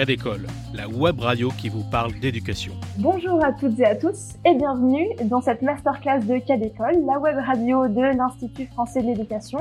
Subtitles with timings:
[0.00, 2.72] Cas d'école, la web radio qui vous parle d'éducation.
[2.96, 7.18] Bonjour à toutes et à tous et bienvenue dans cette masterclass de Cas d'école, la
[7.18, 9.58] web radio de l'Institut français de l'éducation.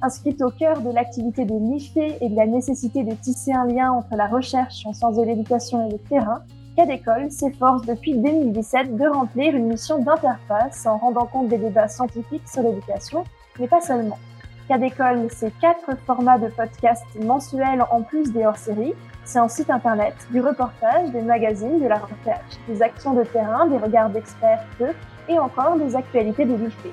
[0.00, 3.92] Inscrite au cœur de l'activité de l'IFE et de la nécessité de tisser un lien
[3.92, 6.40] entre la recherche en sciences de l'éducation et le terrain,
[6.76, 11.88] Cas d'école s'efforce depuis 2017 de remplir une mission d'interface en rendant compte des débats
[11.88, 13.22] scientifiques sur l'éducation,
[13.60, 14.16] mais pas seulement.
[14.66, 18.94] Cas d'école, c'est quatre formats de podcasts mensuels en plus des hors-séries.
[19.22, 23.66] C'est un site internet, du reportage, des magazines, de la recherche, des actions de terrain,
[23.66, 24.64] des regards d'experts,
[25.28, 26.86] et encore des actualités de l'IFE.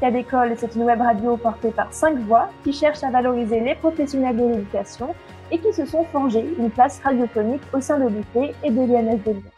[0.00, 3.74] Cas d'école, c'est une web radio portée par cinq voix qui cherchent à valoriser les
[3.74, 5.12] professionnels de l'éducation
[5.50, 9.18] et qui se sont forgés une place radiophonique au sein de l'IFE et de l'INS
[9.24, 9.50] de Lyon.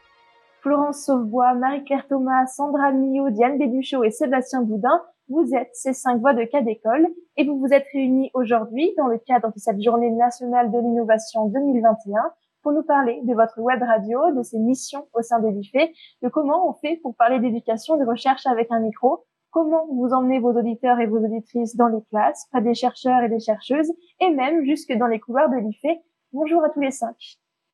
[0.62, 6.20] Florence Sauvebois, Marie-Claire Thomas, Sandra Millot, Diane Béduchot et Sébastien Boudin vous êtes ces cinq
[6.20, 9.80] voix de cas d'école et vous vous êtes réunis aujourd'hui dans le cadre de cette
[9.82, 12.20] journée nationale de l'innovation 2021
[12.62, 15.90] pour nous parler de votre web radio, de ses missions au sein de l'IFE,
[16.22, 20.38] de comment on fait pour parler d'éducation, de recherche avec un micro, comment vous emmenez
[20.40, 24.30] vos auditeurs et vos auditrices dans les classes, près des chercheurs et des chercheuses, et
[24.30, 25.98] même jusque dans les couloirs de l'IFE.
[26.32, 27.16] Bonjour à tous les cinq.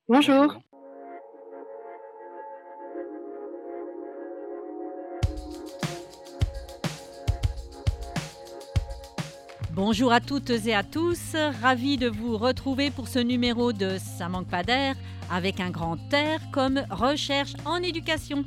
[0.09, 0.55] Bonjour.
[9.75, 14.29] Bonjour à toutes et à tous, ravi de vous retrouver pour ce numéro de Ça
[14.29, 14.95] manque pas d'air
[15.33, 18.45] avec un grand air comme recherche en éducation.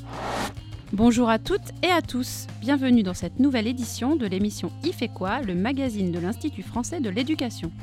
[0.93, 5.09] Bonjour à toutes et à tous, bienvenue dans cette nouvelle édition de l'émission Il fait
[5.09, 7.73] quoi, le magazine de l'Institut français de l'éducation.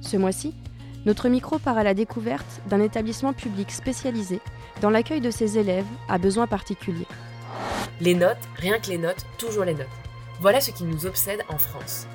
[0.00, 0.54] Ce mois-ci,
[1.04, 4.40] notre micro part à la découverte d'un établissement public spécialisé
[4.80, 7.06] dans l'accueil de ses élèves à besoins particuliers.
[8.00, 9.86] Les notes, rien que les notes, toujours les notes.
[10.40, 12.06] Voilà ce qui nous obsède en France.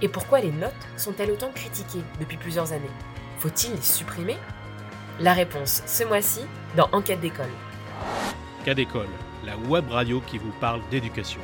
[0.00, 2.90] Et pourquoi les notes sont-elles autant critiquées depuis plusieurs années?
[3.38, 4.36] Faut-il les supprimer?
[5.18, 6.42] La réponse ce mois-ci
[6.76, 7.50] dans Enquête d'école.
[8.64, 9.08] Cas d'école,
[9.44, 11.40] la web radio qui vous parle d'éducation.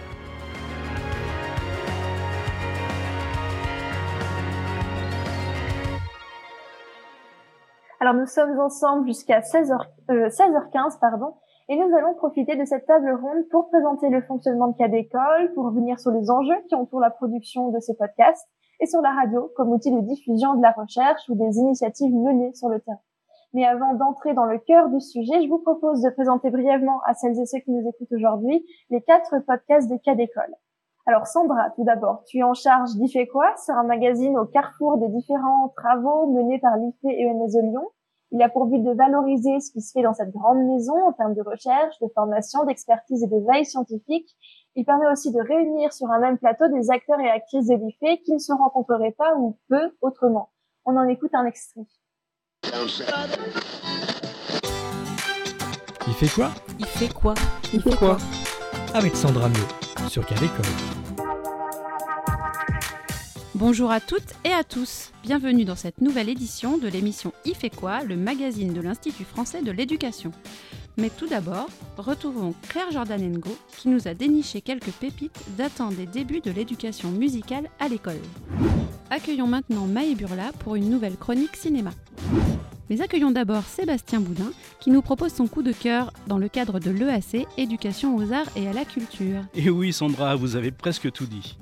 [7.99, 9.79] Alors nous sommes ensemble jusqu'à 16h,
[10.09, 11.35] 16h15 pardon,
[11.69, 15.53] et nous allons profiter de cette table ronde pour présenter le fonctionnement de cas d'école,
[15.55, 18.49] pour revenir sur les enjeux qui entourent la production de ces podcasts
[18.81, 22.53] et sur la radio comme outil de diffusion de la recherche ou des initiatives menées
[22.55, 22.99] sur le terrain.
[23.55, 27.15] Mais avant d'entrer dans le cœur du sujet, je vous propose de présenter brièvement à
[27.15, 30.55] celles et ceux qui nous écoutent aujourd'hui les quatre podcasts de cas d'école.
[31.07, 34.99] Alors Sandra, tout d'abord, tu es en charge d'IFE quoi C'est un magazine au carrefour
[34.99, 37.87] des différents travaux menés par l'IFE et ENS Lyon
[38.35, 41.13] il a pour but de valoriser ce qui se fait dans cette grande maison en
[41.13, 44.29] termes de recherche, de formation, d'expertise et de veille scientifique.
[44.75, 48.21] Il permet aussi de réunir sur un même plateau des acteurs et actrices de l'IFE
[48.25, 50.51] qui ne se rencontreraient pas ou peu autrement.
[50.85, 51.83] On en écoute un extrait.
[56.09, 56.51] Il fait quoi?
[56.81, 57.35] Il fait quoi?
[57.73, 58.17] Il fait quoi?
[58.95, 60.39] Avec Sandra Mio sur Cal
[63.57, 65.13] Bonjour à toutes et à tous.
[65.23, 69.63] Bienvenue dans cette nouvelle édition de l'émission Il fait quoi, le magazine de l'Institut français
[69.63, 70.33] de l'éducation.
[70.97, 76.41] Mais tout d'abord, retrouvons Claire Jordanengo qui nous a déniché quelques pépites datant des débuts
[76.41, 78.19] de l'éducation musicale à l'école.
[79.11, 81.91] Accueillons maintenant Maë Burla pour une nouvelle chronique cinéma.
[82.91, 84.51] Mais accueillons d'abord Sébastien Boudin
[84.81, 88.51] qui nous propose son coup de cœur dans le cadre de l'EAC, Éducation aux arts
[88.57, 89.43] et à la culture.
[89.55, 91.57] Et oui Sandra, vous avez presque tout dit.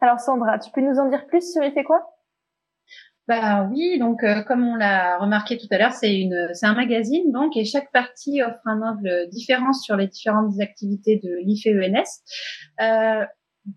[0.00, 2.16] Alors Sandra, tu peux nous en dire plus sur Il quoi?
[3.28, 6.74] Bah oui, donc euh, comme on l'a remarqué tout à l'heure, c'est une c'est un
[6.74, 12.22] magazine donc et chaque partie offre un angle différent sur les différentes activités de l'IFE-ENS.
[12.80, 13.24] Euh,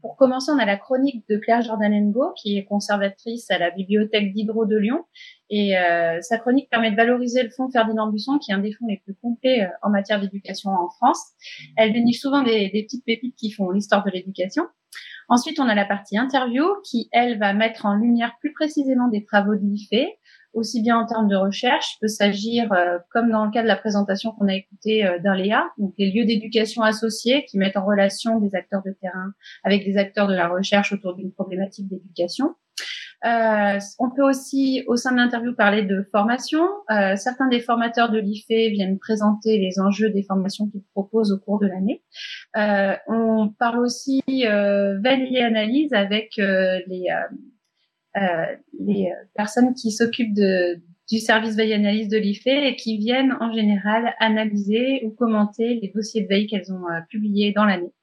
[0.01, 4.34] pour commencer, on a la chronique de Claire Jordanengo, qui est conservatrice à la bibliothèque
[4.34, 5.03] d'Hydro de Lyon.
[5.50, 8.72] Et euh, sa chronique permet de valoriser le fonds Ferdinand Busson, qui est un des
[8.72, 11.22] fonds les plus complets euh, en matière d'éducation en France.
[11.78, 14.64] Elle déniche souvent des, des petites pépites qui font l'histoire de l'éducation.
[15.29, 19.23] Ensuite, on a la partie interview qui, elle, va mettre en lumière plus précisément des
[19.23, 20.08] travaux de l'IFE,
[20.53, 23.75] aussi bien en termes de recherche, peut s'agir, euh, comme dans le cas de la
[23.75, 27.85] présentation qu'on a écoutée euh, d'un Léa, donc les lieux d'éducation associés qui mettent en
[27.85, 29.34] relation des acteurs de terrain
[29.64, 32.55] avec des acteurs de la recherche autour d'une problématique d'éducation.
[33.25, 36.64] Euh, on peut aussi, au sein de l'interview, parler de formation.
[36.91, 41.40] Euh, certains des formateurs de l'IFE viennent présenter les enjeux des formations qu'ils proposent au
[41.40, 42.03] cours de l'année.
[42.58, 47.08] Euh, on parle aussi veille et analyse avec les,
[49.35, 54.14] personnes qui s'occupent du service veille et analyse de l'IFE et qui viennent en général
[54.20, 57.93] analyser ou commenter les dossiers de veille qu'elles ont publiés dans l'année.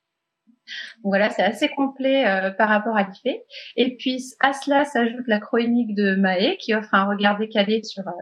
[1.02, 3.36] Donc voilà, c'est assez complet euh, par rapport à l'IFE.
[3.76, 8.06] Et puis à cela s'ajoute la chronique de Maë qui offre un regard décalé sur
[8.06, 8.12] euh,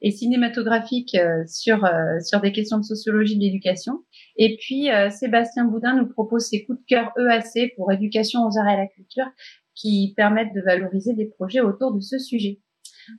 [0.00, 1.84] et cinématographique euh, sur
[2.24, 4.04] sur des questions de sociologie de l'éducation.
[4.36, 8.68] Et puis Sébastien Boudin nous propose ses coups de cœur EAC pour éducation aux arts
[8.68, 9.26] et à la culture
[9.74, 12.60] qui permettent de valoriser des projets autour de ce sujet.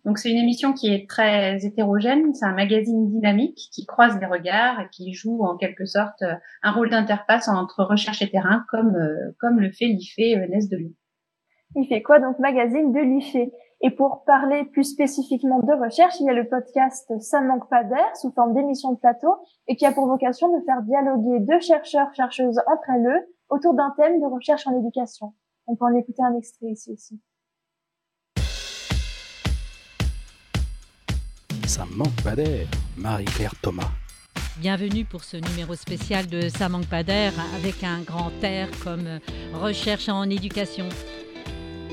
[0.06, 4.26] Donc c'est une émission qui est très hétérogène, c'est un magazine dynamique qui croise les
[4.26, 6.34] regards et qui joue en quelque sorte euh,
[6.64, 10.78] un rôle d'interface entre recherche et terrain comme euh, comme le fait l'IFE ENS de
[10.78, 10.94] Lyon.
[11.76, 13.52] Il fait quoi donc magazine de l'IFE?
[13.82, 17.86] Et pour parler plus spécifiquement de recherche, il y a le podcast Ça manque pas
[17.86, 19.36] d'air sous forme d'émission de plateau
[19.68, 23.94] et qui a pour vocation de faire dialoguer deux chercheurs chercheuses entre elles autour d'un
[23.96, 25.34] thème de recherche en éducation.
[25.68, 27.22] On peut en écouter un extrait ici aussi.
[31.70, 32.66] Ça manque pas d'air,
[32.98, 33.92] Marie-Claire Thomas.
[34.58, 39.20] Bienvenue pour ce numéro spécial de Ça manque avec un grand air comme
[39.54, 40.90] recherche en éducation.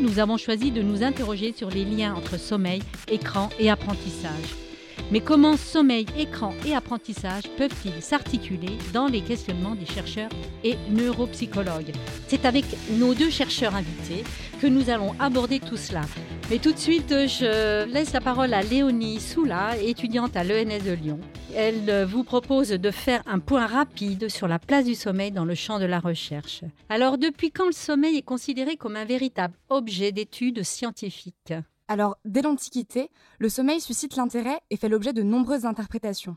[0.00, 4.65] Nous avons choisi de nous interroger sur les liens entre sommeil, écran et apprentissage.
[5.10, 10.30] Mais comment sommeil, écran et apprentissage peuvent-ils s'articuler dans les questionnements des chercheurs
[10.64, 11.92] et neuropsychologues?
[12.28, 14.24] C'est avec nos deux chercheurs invités
[14.60, 16.02] que nous allons aborder tout cela.
[16.50, 20.92] Mais tout de suite, je laisse la parole à Léonie Soula, étudiante à l'ENS de
[20.92, 21.20] Lyon.
[21.54, 25.54] Elle vous propose de faire un point rapide sur la place du sommeil dans le
[25.54, 26.62] champ de la recherche.
[26.88, 31.54] Alors, depuis quand le sommeil est considéré comme un véritable objet d'étude scientifique?
[31.88, 36.36] Alors, dès l'Antiquité, le sommeil suscite l'intérêt et fait l'objet de nombreuses interprétations.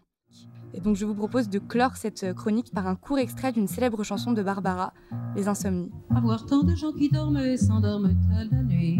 [0.73, 4.03] Et donc je vous propose de clore cette chronique par un court extrait d'une célèbre
[4.03, 4.93] chanson de Barbara,
[5.35, 5.89] Les Insomnies.
[6.15, 8.99] Avoir tant de gens qui dorment et s'endorment à la nuit,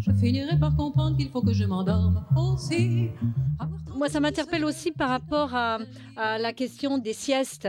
[0.00, 3.10] je finirai par comprendre qu'il faut que je m'endorme aussi.
[3.94, 5.78] Moi, ça m'interpelle aussi par rapport à,
[6.16, 7.68] à la question des siestes.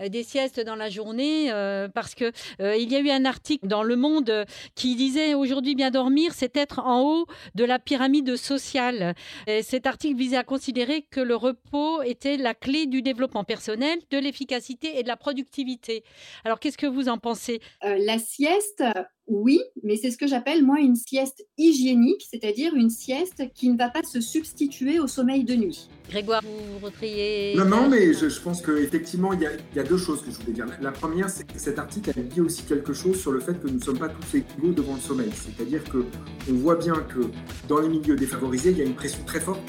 [0.00, 3.24] Euh, des siestes dans la journée euh, parce que euh, il y a eu un
[3.24, 4.44] article dans Le Monde
[4.74, 9.14] qui disait aujourd'hui bien dormir, c'est être en haut de la pyramide sociale.
[9.46, 13.98] Et cet article visait à considérer que le repos était la clé du développement personnel,
[14.10, 16.04] de l'efficacité et de la productivité.
[16.44, 17.60] Alors qu'est-ce que vous en pensez?
[17.82, 18.82] La sieste,
[19.30, 23.78] oui, mais c'est ce que j'appelle moi une sieste hygiénique, c'est-à-dire une sieste qui ne
[23.78, 25.88] va pas se substituer au sommeil de nuit.
[26.10, 30.22] Grégoire, vous retriez Non, non, mais je, pense qu'effectivement, il, il, y a deux choses
[30.22, 30.66] que je voulais dire.
[30.82, 33.68] La première, c'est que cet article a dit aussi quelque chose sur le fait que
[33.68, 35.30] nous ne sommes pas tous égaux devant le sommeil.
[35.32, 37.20] C'est-à-dire qu'on voit bien que
[37.68, 39.60] dans les milieux défavorisés, il y a une pression très forte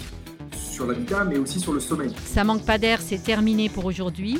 [0.55, 2.09] sur l'habitat, mais aussi sur le sommeil.
[2.25, 4.39] Ça manque pas d'air, c'est terminé pour aujourd'hui.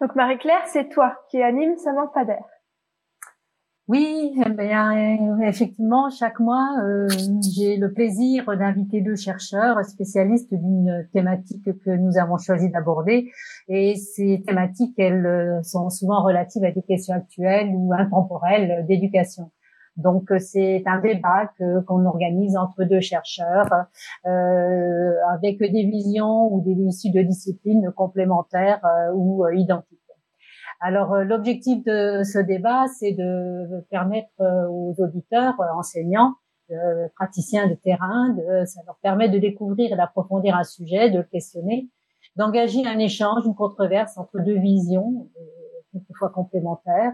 [0.00, 2.44] Donc Marie-Claire, c'est toi qui anime Ça manque pas d'air.
[3.90, 7.08] Oui, eh bien, effectivement, chaque mois, euh,
[7.42, 13.32] j'ai le plaisir d'inviter deux chercheurs spécialistes d'une thématique que nous avons choisi d'aborder.
[13.66, 19.50] Et ces thématiques, elles euh, sont souvent relatives à des questions actuelles ou intemporelles d'éducation.
[19.96, 23.68] Donc c'est un débat que qu'on organise entre deux chercheurs
[24.26, 29.98] euh, avec des visions ou des issues de disciplines complémentaires euh, ou euh, identiques.
[30.80, 36.36] Alors l'objectif de ce débat, c'est de permettre aux auditeurs, enseignants,
[37.16, 41.90] praticiens de terrain, ça leur permet de découvrir et d'approfondir un sujet, de le questionner,
[42.36, 45.28] d'engager un échange, une controverse entre deux visions,
[45.92, 47.12] quelquefois complémentaires,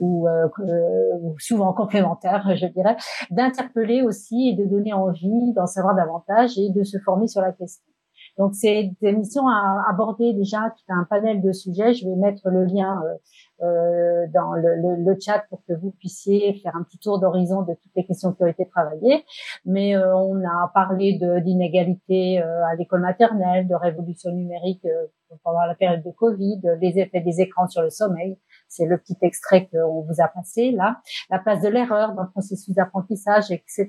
[0.00, 0.48] ou, euh,
[1.38, 2.96] souvent complémentaires, je dirais,
[3.30, 7.52] d'interpeller aussi et de donner envie d'en savoir davantage et de se former sur la
[7.52, 7.84] question.
[8.38, 11.94] Donc c'est une émission à aborder déjà tout un panel de sujets.
[11.94, 13.14] Je vais mettre le lien euh,
[13.64, 17.62] euh dans le, le, le, chat pour que vous puissiez faire un petit tour d'horizon
[17.62, 19.24] de toutes les questions qui ont été travaillées.
[19.64, 24.86] Mais euh, on a parlé d'inégalité euh, à l'école maternelle, de révolution numérique
[25.44, 28.36] pendant la période de Covid, les effets des écrans sur le sommeil,
[28.74, 31.00] c'est le petit extrait qu'on vous a passé là.
[31.30, 33.88] La place de l'erreur dans le processus d'apprentissage, etc.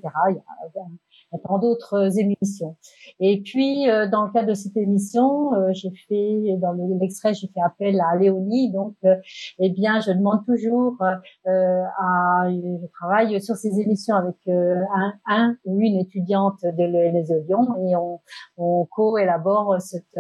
[1.43, 2.75] tant d'autres émissions.
[3.19, 7.47] Et puis, euh, dans le cadre de cette émission, euh, j'ai fait, dans l'extrait, j'ai
[7.47, 8.71] fait appel à Léonie.
[8.71, 9.15] Donc, euh,
[9.59, 15.79] eh bien, je demande toujours à, je travaille sur ces émissions avec un, un, ou
[15.79, 18.19] une étudiante de l'ENS Lyon et on,
[18.57, 20.19] on co-élabore cette,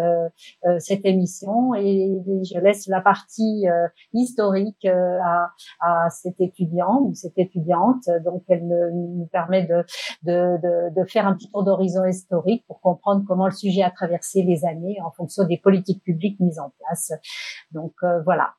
[0.79, 3.65] cette émission et je laisse la partie
[4.13, 8.09] historique à, à cet étudiant ou cette étudiante.
[8.23, 9.83] Donc, elle nous permet de,
[10.23, 10.57] de,
[10.94, 14.43] de, de faire un petit tour d'horizon historique pour comprendre comment le sujet a traversé
[14.43, 17.11] les années en fonction des politiques publiques mises en place.
[17.71, 18.53] Donc euh, voilà.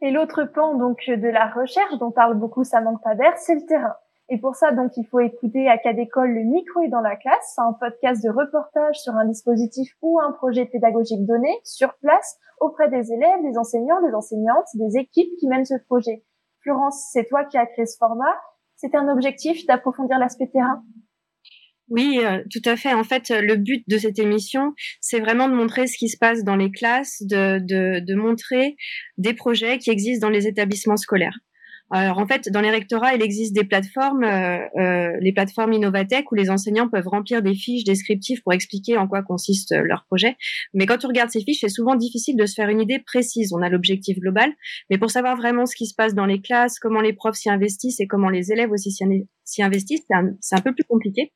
[0.00, 3.94] Et l'autre pan donc de la recherche dont parle beaucoup Samantha Pader, c'est le terrain.
[4.28, 7.16] Et pour ça, donc, il faut écouter à cas d'école le micro est dans la
[7.16, 12.38] classe, un podcast de reportage sur un dispositif ou un projet pédagogique donné sur place
[12.58, 16.24] auprès des élèves, des enseignants, des enseignantes, des équipes qui mènent ce projet.
[16.62, 18.34] Florence, c'est toi qui as créé ce format.
[18.76, 20.82] C'était un objectif d'approfondir l'aspect terrain?
[21.92, 22.94] Oui, euh, tout à fait.
[22.94, 26.42] En fait, le but de cette émission, c'est vraiment de montrer ce qui se passe
[26.42, 28.76] dans les classes, de montrer
[29.18, 31.38] des projets qui existent dans les établissements scolaires.
[31.94, 36.32] Alors en fait, dans les rectorats, il existe des plateformes, euh, euh, les plateformes Innovatech,
[36.32, 40.06] où les enseignants peuvent remplir des fiches descriptives pour expliquer en quoi consiste euh, leur
[40.06, 40.36] projet.
[40.72, 43.52] Mais quand on regarde ces fiches, c'est souvent difficile de se faire une idée précise.
[43.52, 44.50] On a l'objectif global,
[44.88, 47.50] mais pour savoir vraiment ce qui se passe dans les classes, comment les profs s'y
[47.50, 50.06] investissent et comment les élèves aussi s'y investissent,
[50.40, 51.30] c'est un, peu plus compliqué.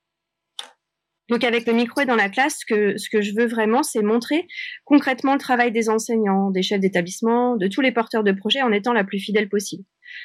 [1.28, 3.82] Donc avec le micro et dans la classe, ce que, ce que je veux vraiment,
[3.82, 4.46] c'est montrer
[4.84, 8.72] concrètement le travail des enseignants, des chefs d'établissement, de tous les porteurs de projets en
[8.72, 9.84] étant la plus fidèle possible.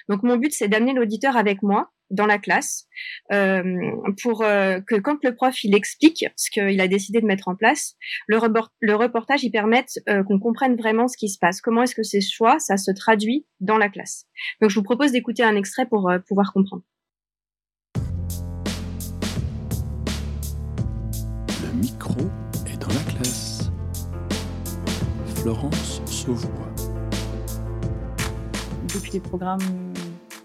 [0.10, 2.88] Donc mon but, c'est d'amener l'auditeur avec moi dans la classe
[3.32, 3.64] euh,
[4.22, 7.56] pour euh, que quand le prof il explique ce qu'il a décidé de mettre en
[7.56, 7.96] place,
[8.28, 8.38] le,
[8.82, 11.62] le reportage il permette euh, qu'on comprenne vraiment ce qui se passe.
[11.62, 14.26] Comment est-ce que ces choix ça se traduit dans la classe.
[14.60, 16.84] Donc je vous propose d'écouter un extrait pour euh, pouvoir comprendre.
[25.42, 26.52] Florence Sauvois
[28.94, 29.60] depuis les programmes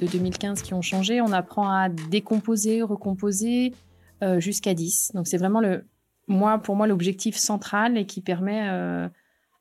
[0.00, 3.74] de 2015 qui ont changé, on apprend à décomposer, recomposer
[4.22, 5.12] euh, jusqu'à 10.
[5.12, 5.84] Donc c'est vraiment le,
[6.28, 9.06] moi, pour moi l'objectif central et qui permet euh,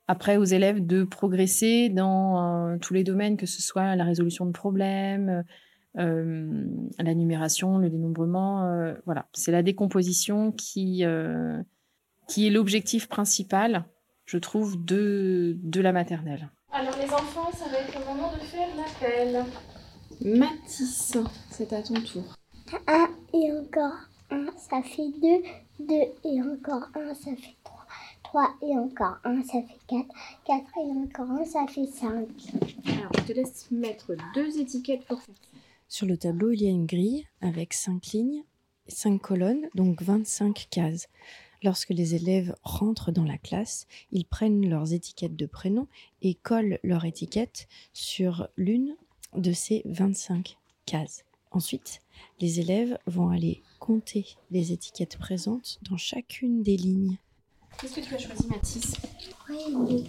[0.08, 4.46] après aux élèves de progresser dans euh, tous les domaines, que ce soit la résolution
[4.46, 5.44] de problèmes,
[5.96, 8.94] la numération, le dénombrement.
[9.04, 11.04] voilà, c'est la décomposition qui,
[12.26, 13.84] qui est l'objectif principal,
[14.26, 16.50] je trouve, de, de la maternelle.
[16.72, 19.44] Alors les enfants, ça va être le moment de faire l'appel.
[20.20, 21.16] Mathis,
[21.50, 22.24] c'est à ton tour.
[22.86, 23.96] 1 et encore
[24.30, 25.86] 1, ça fait 2.
[25.86, 27.86] 2 et encore 1, ça fait 3.
[28.24, 30.06] 3 et encore 1, ça fait 4.
[30.46, 32.28] 4 et encore 1, ça fait 5.
[32.86, 35.58] Alors, je te laisse mettre deux étiquettes pour faire ça.
[35.88, 38.42] Sur le tableau, il y a une grille avec 5 lignes,
[38.88, 41.08] 5 colonnes, donc 25 cases.
[41.62, 45.86] Lorsque les élèves rentrent dans la classe, ils prennent leurs étiquettes de prénom
[46.22, 48.94] et collent leur étiquette sur l'une
[49.36, 51.24] de ces 25 cases.
[51.50, 52.02] Ensuite,
[52.40, 57.16] les élèves vont aller compter les étiquettes présentes dans chacune des lignes.
[57.80, 58.94] Qu'est-ce que tu as choisi, Mathis?
[59.30, 60.04] 3 et 2.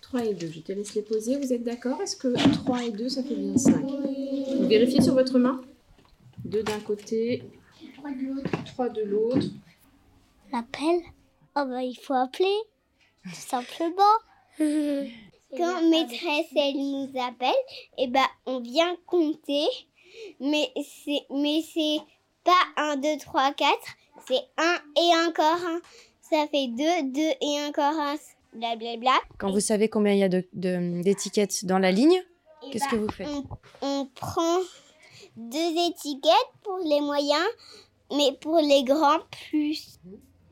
[0.00, 1.36] 3 et 2, je te laisse les poser.
[1.38, 2.00] Vous êtes d'accord?
[2.00, 5.60] Est-ce que 3 et 2, ça fait bien 5 Vous vérifiez sur votre main?
[6.44, 7.42] 2 d'un côté,
[8.66, 9.46] 3 de l'autre.
[10.48, 10.74] 3 de l'autre.
[10.74, 11.12] L'appel
[11.58, 12.54] Oh bah il faut appeler,
[13.22, 14.02] tout simplement.
[15.56, 17.48] Quand maîtresse elle nous appelle,
[17.96, 19.64] et eh ben on vient compter,
[20.38, 22.00] mais c'est mais c'est
[22.44, 23.72] pas 1, 2, 3, 4,
[24.28, 25.80] c'est 1 et encore 1.
[26.20, 28.16] Ça fait 2, 2 et encore 1,
[28.52, 29.18] blablabla.
[29.38, 32.22] Quand vous savez combien il y a d'étiquettes de, dans la ligne,
[32.62, 33.28] eh qu'est-ce que ben, vous faites?
[33.28, 33.46] on,
[33.80, 34.58] on prend
[35.36, 37.46] deux étiquettes pour les moyens,
[38.10, 40.00] mais pour les grands, plus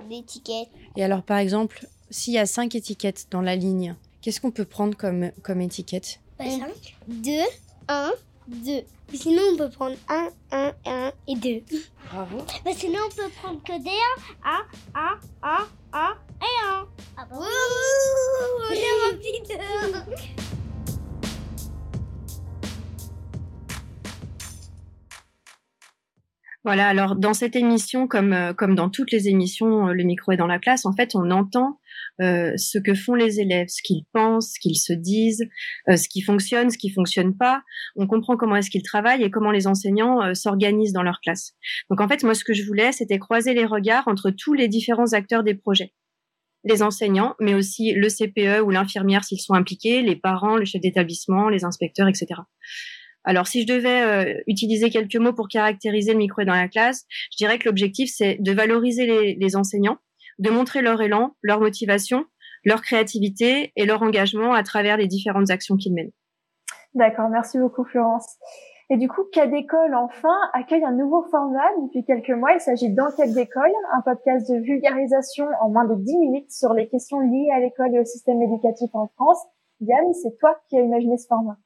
[0.09, 0.69] d'étiquettes.
[0.97, 4.65] Et alors, par exemple, s'il y a cinq étiquettes dans la ligne, qu'est-ce qu'on peut
[4.65, 6.21] prendre comme, comme étiquette?
[6.39, 6.63] 5,
[7.09, 7.31] 2,
[7.89, 8.13] 1,
[8.49, 8.73] 2.
[9.13, 11.63] Sinon, on peut prendre 1, 1, 1 et 2.
[12.13, 12.39] Bravo.
[12.65, 13.91] Bah, sinon, on peut prendre que des
[14.45, 14.51] 1,
[14.95, 16.87] 1, 1, 1, 1 et 1.
[17.17, 17.43] Ah bah Ouh,
[18.69, 19.33] on est rempli
[26.64, 30.33] Voilà, alors dans cette émission, comme, euh, comme dans toutes les émissions, euh, le micro
[30.33, 31.78] est dans la classe, en fait, on entend
[32.23, 35.47] euh, ce que font les élèves, ce qu'ils pensent, ce qu'ils se disent,
[35.88, 37.62] ce qui fonctionne, ce qui fonctionne pas.
[37.97, 41.52] On comprend comment est-ce qu'ils travaillent et comment les enseignants s'organisent dans leur classe.
[41.90, 44.68] Donc en fait, moi, ce que je voulais, c'était croiser les regards entre tous les
[44.68, 45.92] différents acteurs des projets.
[46.62, 50.80] Les enseignants, mais aussi le CPE ou l'infirmière s'ils sont impliqués, les parents, le chef
[50.80, 52.40] d'établissement, les inspecteurs, etc.
[53.25, 57.07] Alors, si je devais euh, utiliser quelques mots pour caractériser le micro dans la classe,
[57.33, 59.99] je dirais que l'objectif, c'est de valoriser les, enseignants,
[60.38, 62.26] de montrer leur élan, leur motivation,
[62.64, 66.12] leur créativité et leur engagement à travers les différentes actions qu'ils mènent.
[66.95, 68.26] D'accord, merci beaucoup Florence.
[68.90, 72.52] Et du coup, Cas d'école, enfin, accueille un nouveau format depuis quelques mois.
[72.52, 76.88] Il s'agit d'Enquête d'école, un podcast de vulgarisation en moins de 10 minutes sur les
[76.88, 79.43] questions liées à l'école et au système éducatif en France.
[79.81, 81.57] Yann, c'est toi qui as imaginé ce format.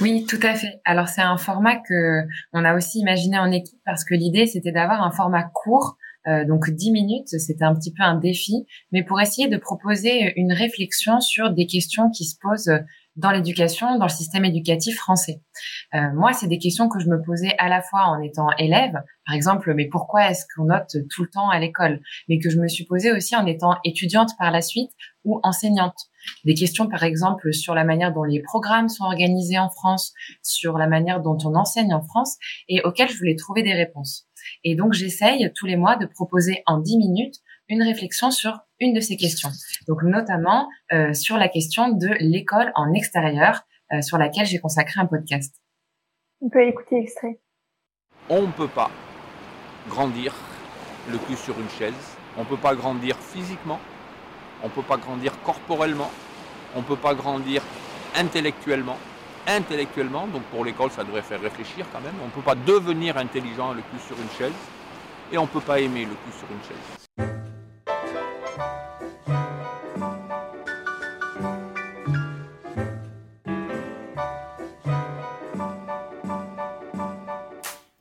[0.00, 0.80] Oui, tout à fait.
[0.84, 4.72] Alors c'est un format que on a aussi imaginé en équipe parce que l'idée c'était
[4.72, 9.02] d'avoir un format court, euh, donc 10 minutes, c'était un petit peu un défi, mais
[9.02, 12.72] pour essayer de proposer une réflexion sur des questions qui se posent
[13.16, 15.42] dans l'éducation, dans le système éducatif français.
[15.94, 18.94] Euh, moi, c'est des questions que je me posais à la fois en étant élève,
[19.26, 22.00] par exemple, mais pourquoi est-ce qu'on note tout le temps à l'école?
[22.28, 24.90] Mais que je me suis posée aussi en étant étudiante par la suite
[25.24, 26.09] ou enseignante.
[26.44, 30.12] Des questions, par exemple, sur la manière dont les programmes sont organisés en France,
[30.42, 32.36] sur la manière dont on enseigne en France,
[32.68, 34.26] et auxquelles je voulais trouver des réponses.
[34.64, 37.36] Et donc, j'essaye tous les mois de proposer en 10 minutes
[37.70, 39.50] une réflexion sur une de ces questions.
[39.86, 43.62] Donc notamment euh, sur la question de l'école en extérieur,
[43.92, 45.54] euh, sur laquelle j'ai consacré un podcast.
[46.40, 47.38] On peut écouter l'extrait.
[48.28, 48.90] On ne peut pas
[49.88, 50.34] grandir
[51.10, 52.16] le cul sur une chaise.
[52.36, 53.78] On ne peut pas grandir physiquement.
[54.62, 56.10] On ne peut pas grandir corporellement.
[56.74, 57.62] On ne peut pas grandir
[58.14, 58.98] intellectuellement.
[59.46, 62.14] Intellectuellement, donc pour l'école, ça devrait faire réfléchir quand même.
[62.22, 64.52] On ne peut pas devenir intelligent le cul sur une chaise.
[65.32, 67.00] Et on ne peut pas aimer le cul sur une chaise.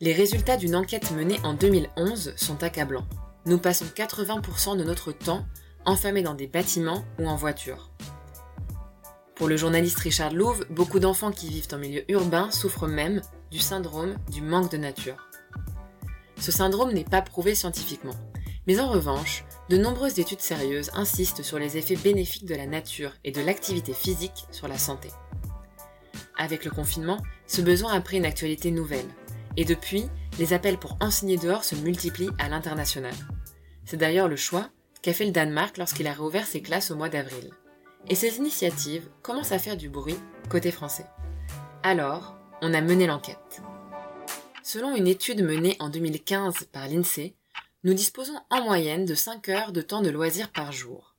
[0.01, 3.05] Les résultats d'une enquête menée en 2011 sont accablants.
[3.45, 5.45] Nous passons 80% de notre temps
[5.89, 7.91] enfermés dans des bâtiments ou en voiture.
[9.35, 13.59] Pour le journaliste Richard Louve, beaucoup d'enfants qui vivent en milieu urbain souffrent même du
[13.59, 15.29] syndrome du manque de nature.
[16.37, 18.15] Ce syndrome n'est pas prouvé scientifiquement,
[18.67, 23.13] mais en revanche, de nombreuses études sérieuses insistent sur les effets bénéfiques de la nature
[23.23, 25.09] et de l'activité physique sur la santé.
[26.37, 27.17] Avec le confinement,
[27.47, 29.07] ce besoin a pris une actualité nouvelle,
[29.57, 30.05] et depuis,
[30.37, 33.13] les appels pour enseigner dehors se multiplient à l'international.
[33.85, 34.69] C'est d'ailleurs le choix
[35.01, 37.51] qu'a fait le Danemark lorsqu'il a réouvert ses classes au mois d'avril.
[38.07, 40.17] Et ces initiatives commencent à faire du bruit
[40.49, 41.05] côté français.
[41.83, 43.61] Alors, on a mené l'enquête.
[44.63, 47.35] Selon une étude menée en 2015 par l'INSEE,
[47.83, 51.15] nous disposons en moyenne de 5 heures de temps de loisirs par jour.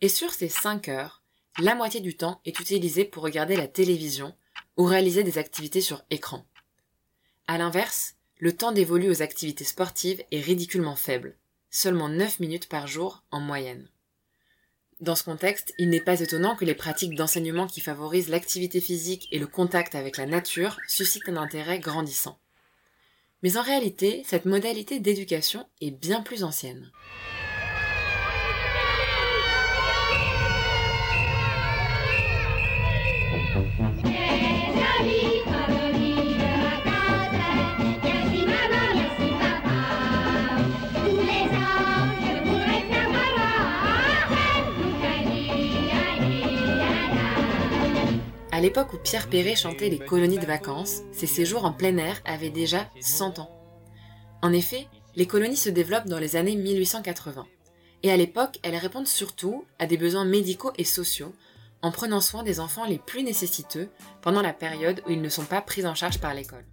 [0.00, 1.22] Et sur ces 5 heures,
[1.58, 4.34] la moitié du temps est utilisé pour regarder la télévision
[4.76, 6.44] ou réaliser des activités sur écran.
[7.46, 11.36] À l'inverse, le temps dévolu aux activités sportives est ridiculement faible,
[11.70, 13.88] seulement 9 minutes par jour en moyenne.
[15.00, 19.28] Dans ce contexte, il n'est pas étonnant que les pratiques d'enseignement qui favorisent l'activité physique
[19.32, 22.38] et le contact avec la nature suscitent un intérêt grandissant.
[23.42, 26.90] Mais en réalité, cette modalité d'éducation est bien plus ancienne.
[48.60, 52.20] À l'époque où Pierre Perret chantait les colonies de vacances, ces séjours en plein air
[52.26, 53.50] avaient déjà 100 ans.
[54.42, 57.46] En effet, les colonies se développent dans les années 1880.
[58.02, 61.34] Et à l'époque, elles répondent surtout à des besoins médicaux et sociaux,
[61.80, 63.88] en prenant soin des enfants les plus nécessiteux
[64.20, 66.66] pendant la période où ils ne sont pas pris en charge par l'école.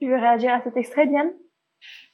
[0.00, 1.28] Tu veux réagir à cet extrait, Diane?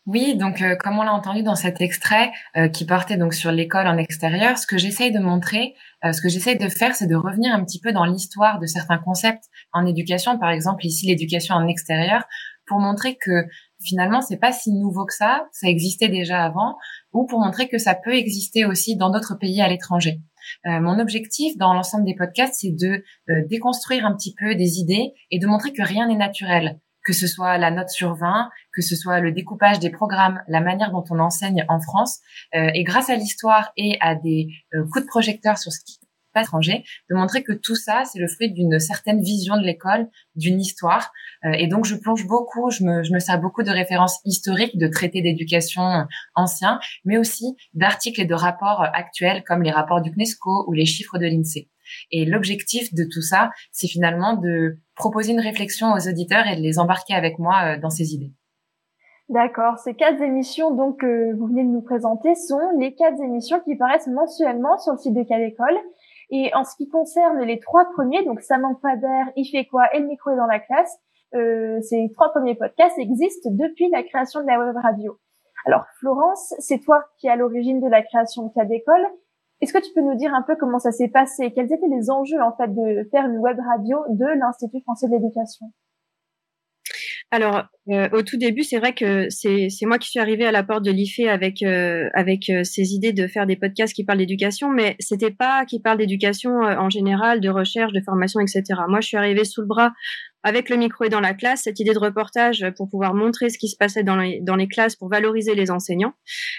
[0.06, 3.52] Oui, donc euh, comme on l'a entendu dans cet extrait euh, qui portait donc sur
[3.52, 7.06] l'école en extérieur, ce que j'essaye de montrer, euh, ce que j'essaye de faire, c'est
[7.06, 11.06] de revenir un petit peu dans l'histoire de certains concepts en éducation, par exemple ici
[11.06, 12.24] l'éducation en extérieur,
[12.66, 13.44] pour montrer que
[13.84, 16.76] finalement c'est pas si nouveau que ça, ça existait déjà avant,
[17.12, 20.20] ou pour montrer que ça peut exister aussi dans d'autres pays à l'étranger.
[20.64, 23.04] mon objectif dans l'ensemble des podcasts, c'est de
[23.48, 27.28] déconstruire un petit peu des idées et de montrer que rien n'est naturel que ce
[27.28, 31.04] soit la note sur 20, que ce soit le découpage des programmes, la manière dont
[31.08, 32.18] on enseigne en France.
[32.54, 35.98] Euh, et grâce à l'histoire et à des euh, coups de projecteur sur ce qui
[36.34, 40.10] passe étranger, de montrer que tout ça, c'est le fruit d'une certaine vision de l'école,
[40.34, 41.12] d'une histoire.
[41.44, 44.76] Euh, et donc, je plonge beaucoup, je me, je me sers beaucoup de références historiques,
[44.76, 50.10] de traités d'éducation anciens, mais aussi d'articles et de rapports actuels comme les rapports du
[50.10, 51.70] CNESCO ou les chiffres de l'INSEE.
[52.10, 56.62] Et l'objectif de tout ça, c'est finalement de proposer une réflexion aux auditeurs et de
[56.62, 58.32] les embarquer avec moi euh, dans ces idées.
[59.28, 59.78] D'accord.
[59.78, 63.74] Ces quatre émissions donc que vous venez de nous présenter sont les quatre émissions qui
[63.74, 65.76] paraissent mensuellement sur le site de Cadécole.
[66.30, 69.64] Et en ce qui concerne les trois premiers, donc ça manque pas d'air, il fait
[69.64, 70.96] quoi et le micro est dans la classe,
[71.34, 75.18] euh, ces trois premiers podcasts existent depuis la création de la web radio.
[75.66, 79.06] Alors Florence, c'est toi qui es à l'origine de la création de Cadécole.
[79.60, 81.52] Est-ce que tu peux nous dire un peu comment ça s'est passé?
[81.52, 85.12] Quels étaient les enjeux en fait de faire une web radio de l'Institut français de
[85.12, 85.66] l'éducation?
[87.32, 90.62] Alors, euh, au tout début, c'est vrai que c'est moi qui suis arrivée à la
[90.62, 94.20] porte de l'IFE avec euh, avec euh, ces idées de faire des podcasts qui parlent
[94.20, 98.62] d'éducation, mais c'était pas qui parlent d'éducation en général, de recherche, de formation, etc.
[98.88, 99.92] Moi, je suis arrivée sous le bras
[100.46, 103.58] avec le micro et dans la classe, cette idée de reportage pour pouvoir montrer ce
[103.58, 106.14] qui se passait dans les, classes pour valoriser les enseignants.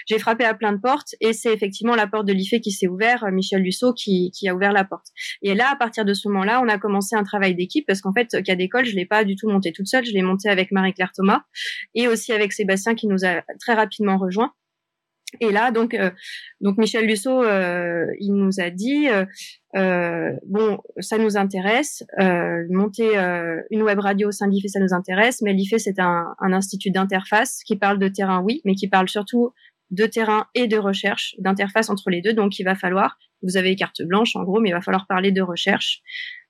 [0.06, 2.86] J'ai frappé à plein de portes et c'est effectivement la porte de l'IFE qui s'est
[2.86, 5.06] ouverte, Michel Lusso qui, a ouvert la porte.
[5.40, 8.12] Et là, à partir de ce moment-là, on a commencé un travail d'équipe parce qu'en
[8.12, 10.70] fait, cas d'école, je l'ai pas du tout monté toute seule, je l'ai monté avec
[10.70, 11.44] Marie-Claire Thomas
[11.94, 14.52] et aussi avec Sébastien qui nous a très rapidement rejoint.
[15.40, 16.10] Et là, donc, euh,
[16.60, 19.08] donc Michel Lusso, euh, il nous a dit,
[19.76, 22.02] euh, bon, ça nous intéresse,
[22.70, 23.16] monter
[23.70, 26.52] une web radio au sein de l'IFE, ça nous intéresse, mais l'IFE, c'est un, un,
[26.52, 29.52] institut d'interface qui parle de terrain, oui, mais qui parle surtout
[29.90, 32.34] de terrain et de recherche, d'interface entre les deux.
[32.34, 35.32] Donc, il va falloir, vous avez carte blanche en gros, mais il va falloir parler
[35.32, 36.02] de recherche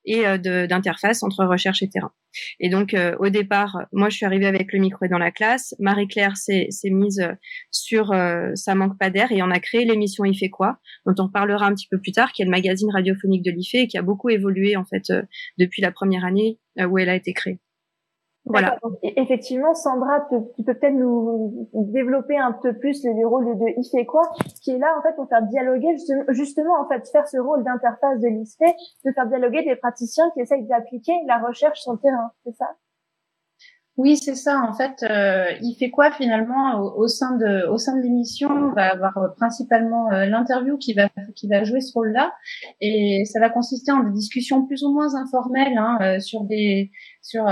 [0.04, 2.12] et euh, d'interface entre recherche et terrain.
[2.60, 5.74] Et donc euh, au départ, moi je suis arrivée avec le micro dans la classe,
[5.78, 7.34] Marie-Claire s'est mise euh,
[7.70, 8.14] sur
[8.54, 11.66] ça manque pas d'air et on a créé l'émission Il fait quoi, dont on parlera
[11.66, 14.02] un petit peu plus tard, qui est le magazine radiophonique de l'IFE et qui a
[14.02, 15.12] beaucoup évolué en fait
[15.58, 17.58] depuis la première année où elle a été créée.
[18.48, 18.76] Voilà.
[19.02, 24.22] effectivement, Sandra, tu peux peut-être nous développer un peu plus le, rôle de IFE quoi,
[24.62, 27.62] qui est là en fait pour faire dialoguer justement, justement en fait faire ce rôle
[27.64, 31.98] d'interface de l'IFE, de faire dialoguer des praticiens qui essayent d'appliquer la recherche sur le
[31.98, 32.68] terrain, c'est ça?
[33.98, 34.60] Oui, c'est ça.
[34.62, 38.48] En fait, euh, il fait quoi finalement au, sein de au sein de l'émission?
[38.48, 42.32] On va avoir euh, principalement euh, l'interview qui va qui va jouer ce rôle-là,
[42.80, 47.44] et ça va consister en des discussions plus ou moins informelles hein, sur des sur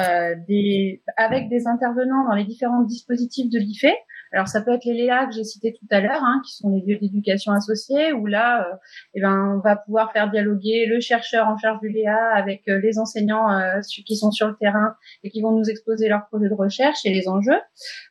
[0.46, 3.92] des avec des intervenants dans les différents dispositifs de l'IFE.
[4.36, 6.68] Alors ça peut être les Léa que j'ai cité tout à l'heure, hein, qui sont
[6.68, 8.76] les lieux d'éducation associés, où là, euh,
[9.14, 12.78] eh ben, on va pouvoir faire dialoguer le chercheur en charge du Léa avec euh,
[12.78, 14.94] les enseignants euh, qui sont sur le terrain
[15.24, 17.58] et qui vont nous exposer leurs projets de recherche et les enjeux.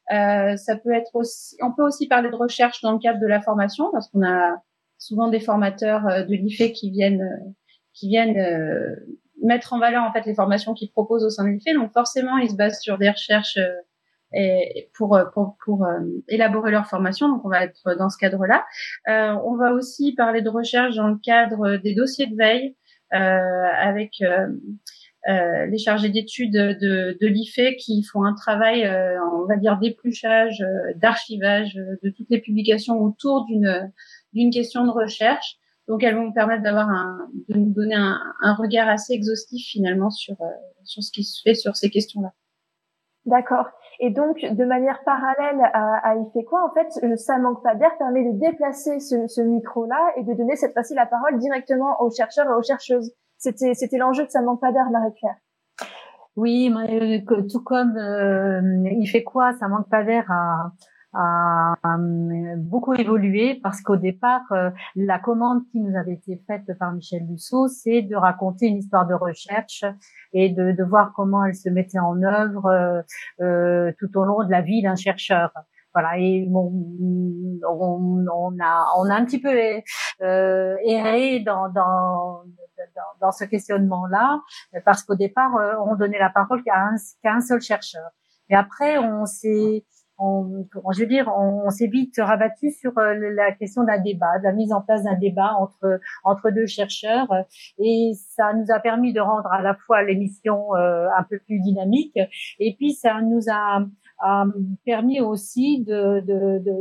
[0.10, 3.40] ça peut être aussi, on peut aussi parler de recherche dans le cadre de la
[3.40, 4.56] formation, parce qu'on a
[4.98, 7.54] souvent des formateurs de l'IFE qui viennent,
[7.94, 8.36] qui viennent
[9.44, 11.76] mettre en valeur en fait les formations qu'ils proposent au sein de l'IFE.
[11.76, 13.60] Donc forcément, ils se basent sur des recherches
[14.34, 17.30] et pour, pour, pour euh, élaborer leur formation.
[17.30, 18.66] Donc, on va être dans ce cadre-là.
[19.08, 22.76] Euh, on va aussi parler de recherche dans le cadre des dossiers de veille
[23.14, 28.88] euh, avec euh, les chargés d'études de, de l'IFE qui font un travail,
[29.34, 30.64] on va dire, d'épluchage,
[30.96, 33.92] d'archivage de toutes les publications autour d'une
[34.34, 35.56] d'une question de recherche.
[35.88, 39.66] Donc, elles vont nous permettre d'avoir un, de nous donner un, un, regard assez exhaustif
[39.66, 40.36] finalement sur
[40.84, 42.34] sur ce qui se fait sur ces questions-là.
[43.26, 43.70] D'accord.
[44.00, 47.74] Et donc, de manière parallèle à, à Il fait quoi, en fait, ça manque pas
[47.74, 52.00] d'air permet de déplacer ce, ce micro-là et de donner cette fois-ci la parole directement
[52.02, 53.14] aux chercheurs et aux chercheuses.
[53.38, 55.36] C'était, c'était l'enjeu de ça manque pas d'air, Marie-Claire.
[56.36, 58.62] Oui, mais, tout comme euh,
[58.92, 60.72] il fait quoi, ça manque pas d'air à,
[61.16, 61.76] a,
[62.58, 67.26] beaucoup évolué parce qu'au départ, euh, la commande qui nous avait été faite par Michel
[67.28, 69.86] Lusso, c'est de raconter une histoire de recherche
[70.34, 73.02] et de, de voir comment elle se mettait en œuvre euh,
[73.42, 75.52] euh tout au long de la vie d'un chercheur.
[75.96, 76.74] Voilà, et bon,
[77.64, 79.50] on, on, a, on a un petit peu
[80.22, 82.44] euh, erré dans, dans,
[83.22, 84.42] dans, ce questionnement-là,
[84.84, 88.10] parce qu'au départ, euh, on donnait la parole qu'à un, qu'à un seul chercheur.
[88.50, 89.86] Et après, on s'est
[90.18, 94.44] on, je veux dire, on, s'est vite rabattu sur euh, la question d'un débat, de
[94.44, 97.28] la mise en place d'un débat entre entre deux chercheurs,
[97.80, 101.60] et ça nous a permis de rendre à la fois l'émission euh, un peu plus
[101.60, 102.18] dynamique,
[102.60, 103.86] et puis ça nous a
[104.20, 104.46] a
[104.86, 106.24] permis aussi de,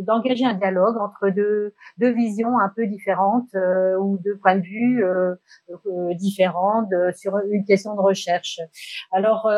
[0.02, 4.62] d'engager un dialogue entre deux, deux visions un peu différentes euh, ou deux points de
[4.62, 5.34] vue euh,
[5.86, 8.60] euh différents sur une question de recherche.
[9.12, 9.50] Alors,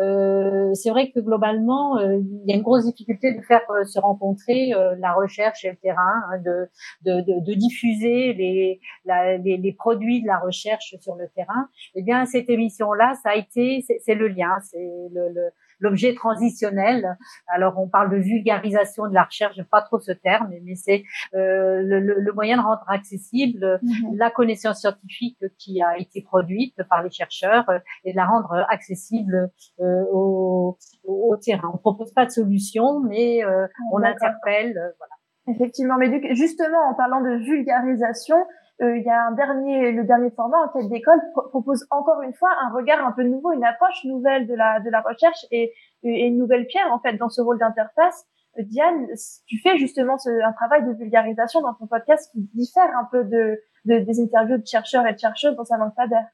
[0.00, 4.72] euh, c'est vrai que globalement, il y a une grosse difficulté de faire se rencontrer
[4.98, 6.68] la recherche et le terrain, hein, de,
[7.04, 11.68] de, de, diffuser les, les, les, produits de la recherche sur le terrain.
[11.94, 14.78] Eh bien, cette émission-là, ça a été, c'est, le lien, c'est
[15.12, 15.50] le, le
[15.84, 17.16] l'objet transitionnel.
[17.46, 21.04] Alors on parle de vulgarisation de la recherche, j'aime pas trop ce terme, mais c'est
[21.34, 24.16] euh, le, le, moyen de rendre accessible mhm.
[24.16, 28.66] la connaissance scientifique qui a été produite par les chercheurs euh, et de la rendre
[28.68, 31.70] accessible euh, au, au, terrain.
[31.72, 34.76] On propose pas de solution, mais euh, on interpelle.
[34.78, 35.14] Euh, voilà.
[35.46, 40.30] Effectivement, mais justement en parlant de vulgarisation, euh, il y a un dernier, le dernier
[40.30, 44.04] format en tête d'école propose encore une fois un regard un peu nouveau, une approche
[44.04, 47.58] nouvelle de la de la recherche et, une nouvelle pierre en fait dans ce rôle
[47.58, 48.26] d'interface.
[48.58, 49.06] Euh, Diane,
[49.46, 53.24] tu fais justement ce, un travail de vulgarisation dans ton podcast qui diffère un peu
[53.24, 56.26] de, de des interviews de chercheurs et de chercheuses dans sa pas d'air.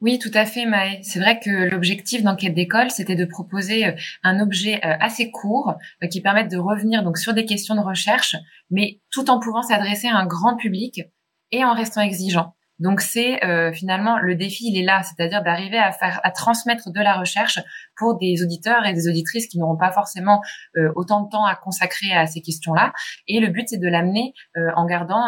[0.00, 0.98] Oui, tout à fait, Maë.
[1.02, 5.76] C'est vrai que l'objectif d'enquête d'école, c'était de proposer euh, un objet euh, assez court
[6.02, 8.36] euh, qui permette de revenir donc sur des questions de recherche,
[8.70, 11.00] mais tout en pouvant s'adresser à un grand public
[11.54, 12.54] et en restant exigeant.
[12.80, 16.90] Donc c'est euh, finalement le défi, il est là, c'est-à-dire d'arriver à faire, à transmettre
[16.90, 17.60] de la recherche
[17.96, 20.42] pour des auditeurs et des auditrices qui n'auront pas forcément
[20.76, 22.92] euh, autant de temps à consacrer à ces questions-là.
[23.28, 25.22] Et le but, c'est de l'amener euh, en gardant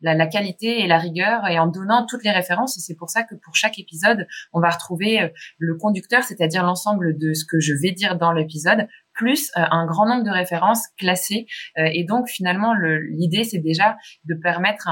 [0.00, 2.76] la, la, qualité et la rigueur et en donnant toutes les références.
[2.76, 7.18] Et c'est pour ça que pour chaque épisode, on va retrouver le conducteur, c'est-à-dire l'ensemble
[7.18, 10.86] de ce que je vais dire dans l'épisode, plus euh, un grand nombre de références
[10.98, 11.46] classées.
[11.78, 14.88] Euh, et donc finalement, l'idée, c'est déjà de permettre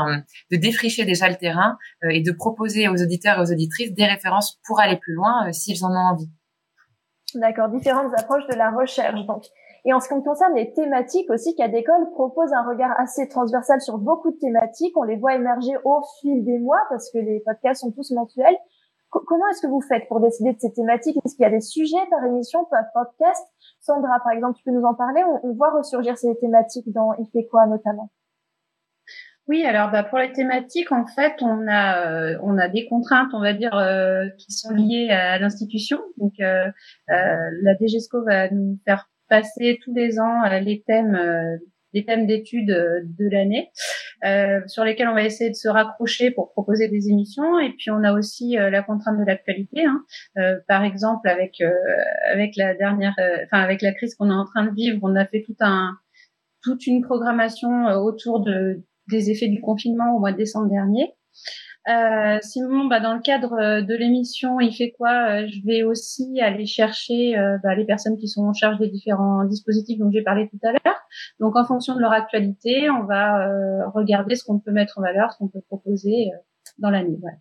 [0.50, 4.06] de défricher déjà le terrain euh, et de proposer aux auditeurs et aux auditrices des
[4.06, 6.30] références pour aller plus loin s'ils en ont envie.
[7.34, 9.24] D'accord, différentes approches de la recherche.
[9.26, 9.44] Donc,
[9.84, 13.98] et en ce qui concerne les thématiques aussi, Cadécole propose un regard assez transversal sur
[13.98, 14.96] beaucoup de thématiques.
[14.96, 18.56] On les voit émerger au fil des mois parce que les podcasts sont tous mensuels.
[19.10, 21.16] comment est-ce que vous faites pour décider de ces thématiques?
[21.24, 23.46] Est-ce qu'il y a des sujets par émission, par podcast?
[23.80, 25.22] Sandra, par exemple, tu peux nous en parler?
[25.42, 28.10] On, voit ressurgir ces thématiques dans Il fait quoi notamment?
[29.48, 33.52] Oui, alors bah, pour les thématiques, en fait, on a euh, des contraintes, on va
[33.52, 35.98] dire, euh, qui sont liées à l'institution.
[36.18, 36.70] Donc, euh,
[37.08, 41.18] la DGESCO va nous faire passer tous les ans les thèmes
[41.94, 43.70] des thèmes d'études euh, de l'année
[44.24, 47.58] euh, sur lesquels on va essayer de se raccrocher pour proposer des émissions.
[47.58, 49.84] Et puis on a aussi euh, la contrainte de l'actualité.
[49.84, 50.04] Hein.
[50.38, 51.62] Euh, par exemple, avec
[52.32, 55.24] avec la dernière, enfin avec la crise qu'on est en train de vivre, on a
[55.26, 55.96] fait tout un
[56.62, 61.14] toute une programmation autour de des effets du confinement au mois de décembre dernier.
[61.88, 65.82] Euh, sinon, bah, dans le cadre euh, de l'émission, il fait quoi euh, Je vais
[65.82, 70.22] aussi aller chercher bah, les personnes qui sont en charge des différents dispositifs dont j'ai
[70.22, 71.00] parlé tout à l'heure.
[71.40, 73.46] Donc, en fonction de leur actualité, on va
[73.94, 76.30] regarder ce qu'on peut mettre en valeur, ce qu'on peut proposer
[76.78, 77.16] dans l'année.
[77.20, 77.36] Voilà.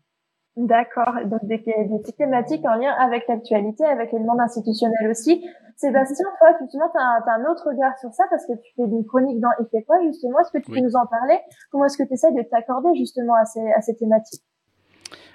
[0.59, 1.13] D'accord.
[1.23, 5.41] Donc des, des thématiques en lien avec l'actualité, avec les demandes institutionnelles aussi.
[5.77, 9.05] Sébastien, toi, justement, tu as, un autre regard sur ça parce que tu fais une
[9.05, 11.39] chronique dans Il fait quoi, justement Est-ce que tu peux nous en parler?
[11.71, 14.43] Comment est-ce que tu essaies de t'accorder justement à ces, à ces thématiques?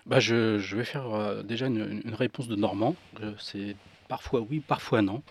[0.05, 2.95] Bah je, je, vais faire euh, déjà une, une, réponse de Normand.
[3.23, 3.77] Euh, c'est
[4.09, 5.23] parfois oui, parfois non.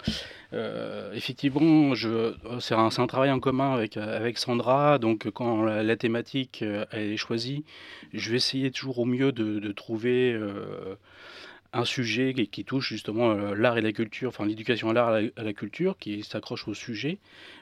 [0.54, 1.94] Euh, effectivement,
[2.60, 5.00] c'est un, travail en commun avec, Sandra.
[5.00, 7.64] Donc, quand la, thématique euh, est choisie,
[8.14, 10.96] je vais essayer toujours au mieux de, de trouver euh,
[11.74, 15.34] un sujet qui, touche justement euh, l'art et la culture, enfin l'éducation à l'art et
[15.36, 17.18] à la culture, qui s'accroche au sujet,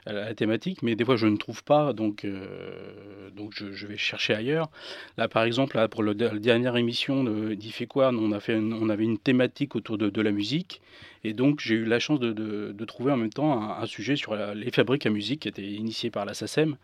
[0.06, 3.98] à la, thématique, mais des fois je ne trouve pas, donc, euh, donc je, vais
[3.98, 4.70] chercher ailleurs.
[5.18, 9.04] Là, par exemple, là, pour le, la dernière émission d'Il fait quoi, on, on avait
[9.04, 10.82] une thématique autour de, de la musique,
[11.24, 14.72] et donc j'ai eu la chance de, trouver en même temps un, sujet sur les
[14.72, 16.78] fabriques à musique qui était initié par la SACEM,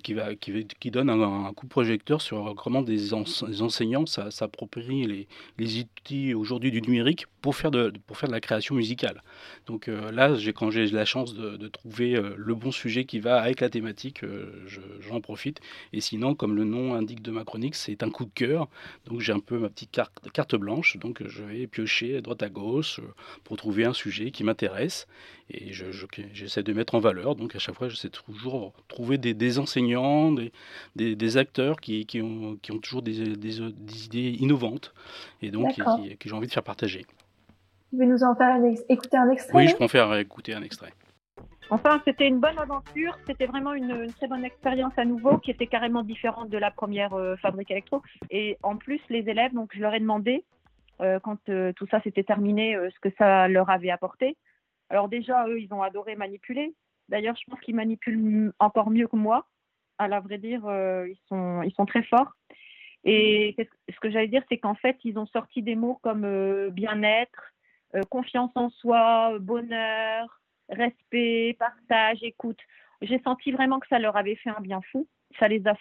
[0.00, 5.28] qui, donne un, coup de projecteur sur comment des, enseignants s'approprient les,
[5.58, 7.92] les outils aujourd'hui du numérique pour faire de,
[8.28, 9.22] la création musicale.
[9.66, 13.40] Donc euh, là, quand j'ai la chance de, trouver euh, le bon sujet qui va
[13.40, 14.66] avec la thématique, euh,
[15.00, 15.60] j'en profite.
[15.92, 18.68] Et sinon, comme le nom indique de ma chronique, c'est un coup de cœur.
[19.06, 20.96] Donc j'ai un peu ma petite carte, carte blanche.
[20.96, 23.00] Donc je vais piocher à droite à gauche
[23.44, 25.06] pour trouver un sujet qui m'intéresse
[25.50, 27.36] et j'essaie de mettre en valeur.
[27.36, 30.52] Donc à chaque fois, j'essaie toujours trouver des, des enseignants, des,
[30.96, 33.60] des, acteurs qui, qui, ont, qui, ont, toujours des, des,
[34.04, 34.92] idées innovantes
[35.42, 37.06] et donc que j'ai envie de faire partager.
[37.90, 38.56] Tu veux nous en faire
[38.88, 40.92] écouter un extrait Oui, je peux en faire écouter un extrait.
[41.70, 43.18] Enfin, c'était une bonne aventure.
[43.26, 46.70] C'était vraiment une, une, très bonne expérience à nouveau, qui était carrément différente de la
[46.70, 48.02] première euh, fabrique électro.
[48.30, 50.44] Et en plus, les élèves, donc je leur ai demandé
[51.00, 54.36] euh, quand euh, tout ça s'était terminé, euh, ce que ça leur avait apporté.
[54.90, 56.74] Alors déjà, eux, ils ont adoré manipuler.
[57.08, 59.46] D'ailleurs, je pense qu'ils manipulent encore mieux que moi.
[59.98, 60.62] À la vrai dire,
[61.06, 62.32] ils, sont, ils sont très forts.
[63.04, 63.56] Et
[63.88, 67.54] ce que j'allais dire, c'est qu'en fait, ils ont sorti des mots comme bien-être,
[68.10, 72.60] confiance en soi, bonheur, respect, partage, écoute.
[73.02, 75.06] J'ai senti vraiment que ça leur avait fait un bien fou.
[75.38, 75.74] Ça les a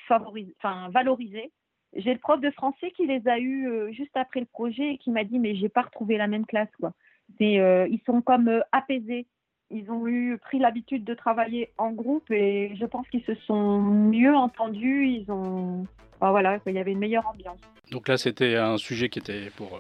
[0.90, 1.52] valorisés.
[1.94, 4.98] J'ai le prof de français qui les a eus euh, juste après le projet et
[4.98, 6.92] qui m'a dit mais j'ai pas retrouvé la même classe quoi.
[7.40, 9.28] C'est euh, ils sont comme euh, apaisés.
[9.70, 13.82] Ils ont eu pris l'habitude de travailler en groupe et je pense qu'ils se sont
[13.82, 15.08] mieux entendus.
[15.08, 15.86] Ils ont
[16.20, 17.60] voilà, il y avait une meilleure ambiance.
[17.92, 19.80] Donc là, c'était un sujet qui était pour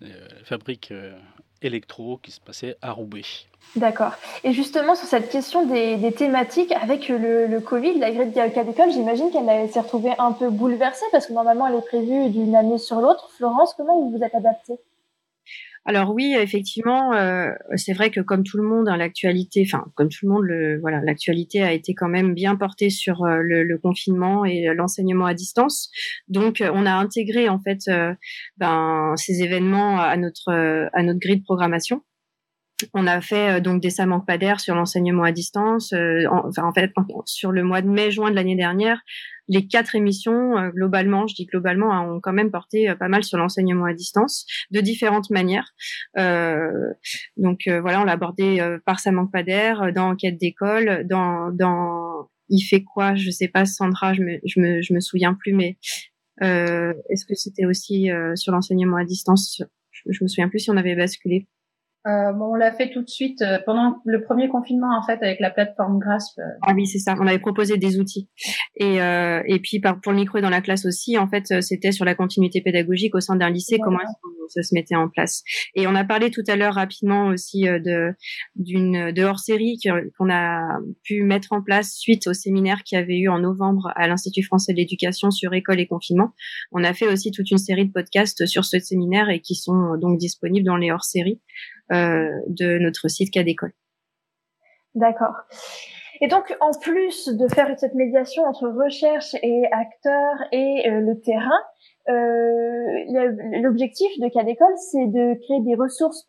[0.00, 0.08] la
[0.44, 0.92] fabrique
[1.62, 3.22] électro qui se passait à Roubaix.
[3.76, 4.12] D'accord.
[4.44, 8.90] Et justement, sur cette question des, thématiques, avec le, le, Covid, la grille de d'école,
[8.90, 12.78] j'imagine qu'elle s'est retrouvée un peu bouleversée parce que normalement, elle est prévue d'une année
[12.78, 13.30] sur l'autre.
[13.36, 14.78] Florence, comment vous vous êtes adaptée?
[15.84, 20.08] Alors oui, effectivement, euh, c'est vrai que comme tout le monde, hein, l'actualité, enfin comme
[20.08, 23.78] tout le monde, le, voilà, l'actualité a été quand même bien portée sur euh, le,
[23.78, 25.90] confinement et l'enseignement à distance.
[26.28, 27.80] Donc euh, on a intégré en fait
[28.58, 30.50] ben, ces événements à notre
[30.92, 32.02] à notre grille de programmation.
[32.94, 34.06] On a fait donc des ça
[34.58, 35.92] sur l'enseignement à distance.
[35.92, 36.92] enfin en fait
[37.26, 39.00] sur le mois de mai-juin de l'année dernière,
[39.48, 43.08] les quatre émissions, euh, globalement, je dis globalement, hein, ont quand même porté euh, pas
[43.08, 45.72] mal sur l'enseignement à distance, de différentes manières.
[46.18, 46.70] Euh,
[47.36, 49.42] donc voilà, on l'a abordé par ça manque pas
[49.92, 54.60] dans enquête d'école, dans dans il fait quoi, je sais pas, Sandra, je me je
[54.60, 55.76] me je me souviens plus, mais
[56.40, 59.62] est-ce que c'était aussi sur l'enseignement à distance?
[60.08, 61.46] Je me souviens plus si on avait basculé.
[62.06, 65.22] Euh, bon, on l'a fait tout de suite euh, pendant le premier confinement en fait
[65.22, 66.36] avec la plateforme Grasp.
[66.40, 66.42] Euh.
[66.62, 67.14] Ah oui, c'est ça.
[67.20, 68.28] On avait proposé des outils
[68.76, 72.14] et et puis pour le micro dans la classe aussi, en fait, c'était sur la
[72.14, 73.98] continuité pédagogique au sein d'un lycée, comment
[74.48, 75.42] ça se mettait en place.
[75.74, 78.14] Et on a parlé tout à l'heure rapidement aussi de
[78.56, 79.78] d'une de hors série
[80.16, 84.08] qu'on a pu mettre en place suite au séminaire qui avait eu en novembre à
[84.08, 86.32] l'Institut français de l'éducation sur école et confinement.
[86.72, 89.96] On a fait aussi toute une série de podcasts sur ce séminaire et qui sont
[90.00, 91.40] donc disponibles dans les hors séries.
[91.92, 93.72] Euh, de notre site cas d'école.
[94.94, 95.34] D'accord.
[96.22, 101.20] Et donc, en plus de faire cette médiation entre recherche et acteurs et euh, le
[101.20, 101.50] terrain,
[102.08, 106.26] euh, l'objectif de cas d'école, c'est de créer des ressources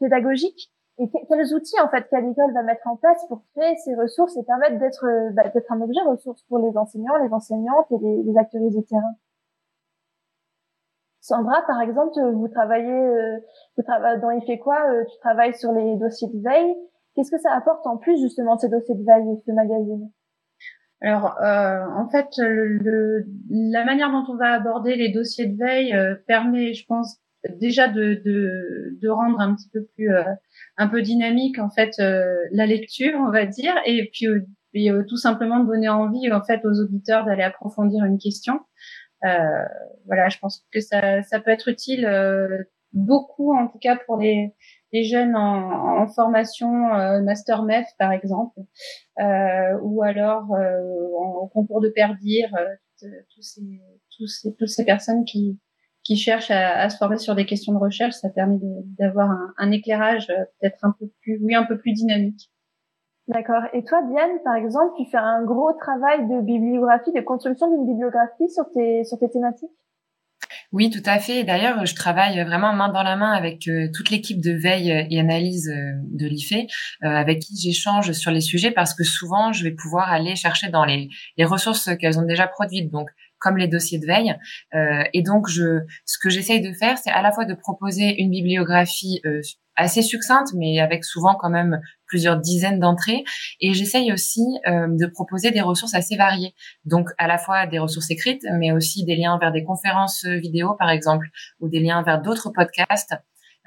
[0.00, 0.70] pédagogiques.
[0.98, 4.36] Et quels outils, en fait, cas d'école va mettre en place pour créer ces ressources
[4.36, 8.38] et permettre d'être bah, un objet ressource pour les enseignants, les enseignantes et les, les
[8.38, 9.14] acteurs du terrain?
[11.22, 13.38] Sandra, par exemple, vous travaillez, euh,
[13.76, 16.74] vous travaillez dans Il fait quoi euh, Tu travailles sur les dossiers de veille.
[17.14, 20.10] Qu'est-ce que ça apporte en plus justement ces dossiers de veille, ce magazine?
[21.00, 25.94] Alors, euh, en fait, le, la manière dont on va aborder les dossiers de veille
[26.26, 27.18] permet, je pense,
[27.60, 30.10] déjà de, de, de, rendre un petit peu plus,
[30.76, 34.26] un peu dynamique en fait la lecture, on va dire, et puis,
[34.74, 38.60] et, tout simplement de donner envie en fait aux auditeurs d'aller approfondir une question.
[39.24, 39.64] Euh,
[40.06, 44.16] voilà, je pense que ça, ça peut être utile euh, beaucoup, en tout cas pour
[44.16, 44.52] les,
[44.92, 48.60] les jeunes en, en formation euh, master MEF par exemple,
[49.20, 52.50] euh, ou alors en, au concours de perdir,
[52.98, 53.80] tous ces,
[54.16, 55.58] tous ces, toutes ces personnes qui,
[56.02, 58.58] qui cherchent à, à, se former sur des questions de recherche, ça permet
[58.98, 62.50] d'avoir un, un, éclairage peut-être un peu plus, oui, un peu plus dynamique.
[63.28, 63.62] D'accord.
[63.72, 67.86] Et toi, Diane, par exemple, tu fais un gros travail de bibliographie, de construction d'une
[67.86, 69.70] bibliographie sur tes, sur tes thématiques?
[70.72, 71.44] Oui, tout à fait.
[71.44, 75.20] D'ailleurs, je travaille vraiment main dans la main avec euh, toute l'équipe de veille et
[75.20, 79.64] analyse euh, de l'IFE, euh, avec qui j'échange sur les sujets parce que souvent, je
[79.64, 83.10] vais pouvoir aller chercher dans les, les ressources qu'elles ont déjà produites, donc
[83.42, 84.34] comme les dossiers de veille.
[85.12, 88.30] et donc, je, ce que j'essaye de faire, c'est à la fois de proposer une
[88.30, 89.20] bibliographie
[89.76, 93.24] assez succincte, mais avec souvent quand même plusieurs dizaines d'entrées.
[93.60, 96.54] Et j'essaye aussi euh, de proposer des ressources assez variées.
[96.84, 100.74] Donc à la fois des ressources écrites, mais aussi des liens vers des conférences vidéo,
[100.78, 101.28] par exemple,
[101.60, 103.14] ou des liens vers d'autres podcasts.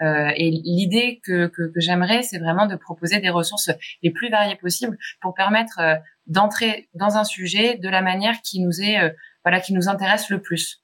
[0.02, 3.72] Euh, et l'idée que, que, que j'aimerais, c'est vraiment de proposer des ressources
[4.04, 5.96] les plus variées possibles pour permettre euh,
[6.28, 9.10] d'entrer dans un sujet de la manière qui nous est, euh,
[9.46, 10.84] voilà, qui nous intéresse le plus.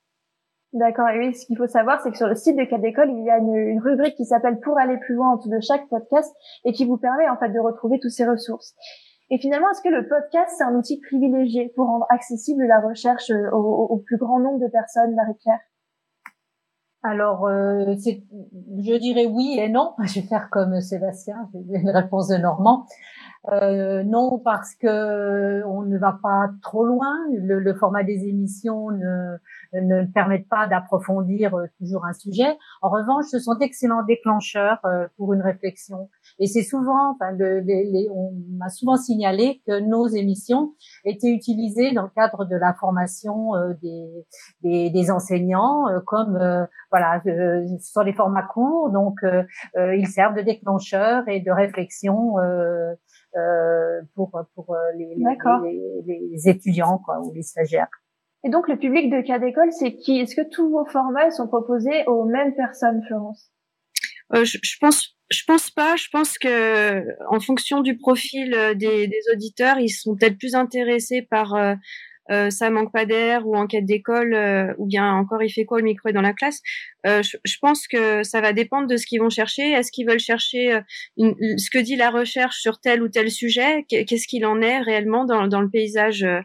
[0.73, 1.09] D'accord.
[1.09, 3.25] Et oui, ce qu'il faut savoir, c'est que sur le site de Cas d'école, il
[3.25, 6.33] y a une, rubrique qui s'appelle Pour aller plus loin en dessous de chaque podcast
[6.63, 8.73] et qui vous permet en fait de retrouver toutes ces ressources.
[9.31, 13.31] Et finalement, est-ce que le podcast, c'est un outil privilégié pour rendre accessible la recherche
[13.31, 15.59] euh, au, plus grand nombre de personnes, Marie-Pierre
[17.03, 19.95] alors, euh, je dirais oui et non.
[20.03, 22.85] Je vais faire comme Sébastien, j'ai une réponse de Normand.
[23.49, 27.15] Euh, non, parce que on ne va pas trop loin.
[27.31, 29.37] Le, le format des émissions ne,
[29.73, 32.57] ne permettent pas d'approfondir euh, toujours un sujet.
[32.83, 36.09] En revanche, ce sont d'excellents déclencheurs euh, pour une réflexion.
[36.37, 41.93] Et c'est souvent, enfin, le, les, on m'a souvent signalé que nos émissions étaient utilisées
[41.93, 44.25] dans le cadre de la formation euh, des,
[44.61, 46.37] des, des, enseignants, comme
[46.91, 49.19] voilà, ce sont des formats courts, donc
[49.75, 52.37] ils servent de déclencheurs et de réflexion.
[52.39, 52.93] Euh,
[54.15, 55.25] pour pour les, les,
[56.05, 57.87] les, les, étudiants quoi, ou les stagiaires.
[58.43, 60.19] Et donc le public de cas d'école, c'est qui?
[60.19, 63.51] Est-ce que tous vos formats sont proposés aux mêmes personnes, Florence?
[64.33, 65.95] Euh, je, je, pense, je pense pas.
[65.95, 70.55] Je pense que en fonction du profil euh, des, des auditeurs, ils sont peut-être plus
[70.55, 71.75] intéressés par euh, euh,
[72.29, 75.83] ça manque pas d'air ou enquête d'école euh, ou bien encore il fait quoi le
[75.85, 76.61] micro est dans la classe?
[77.05, 79.71] Euh, je, je, pense que ça va dépendre de ce qu'ils vont chercher.
[79.71, 80.79] Est-ce qu'ils veulent chercher
[81.17, 83.85] une, ce que dit la recherche sur tel ou tel sujet?
[83.89, 86.39] Qu'est-ce qu'il en est réellement dans, dans le paysage euh,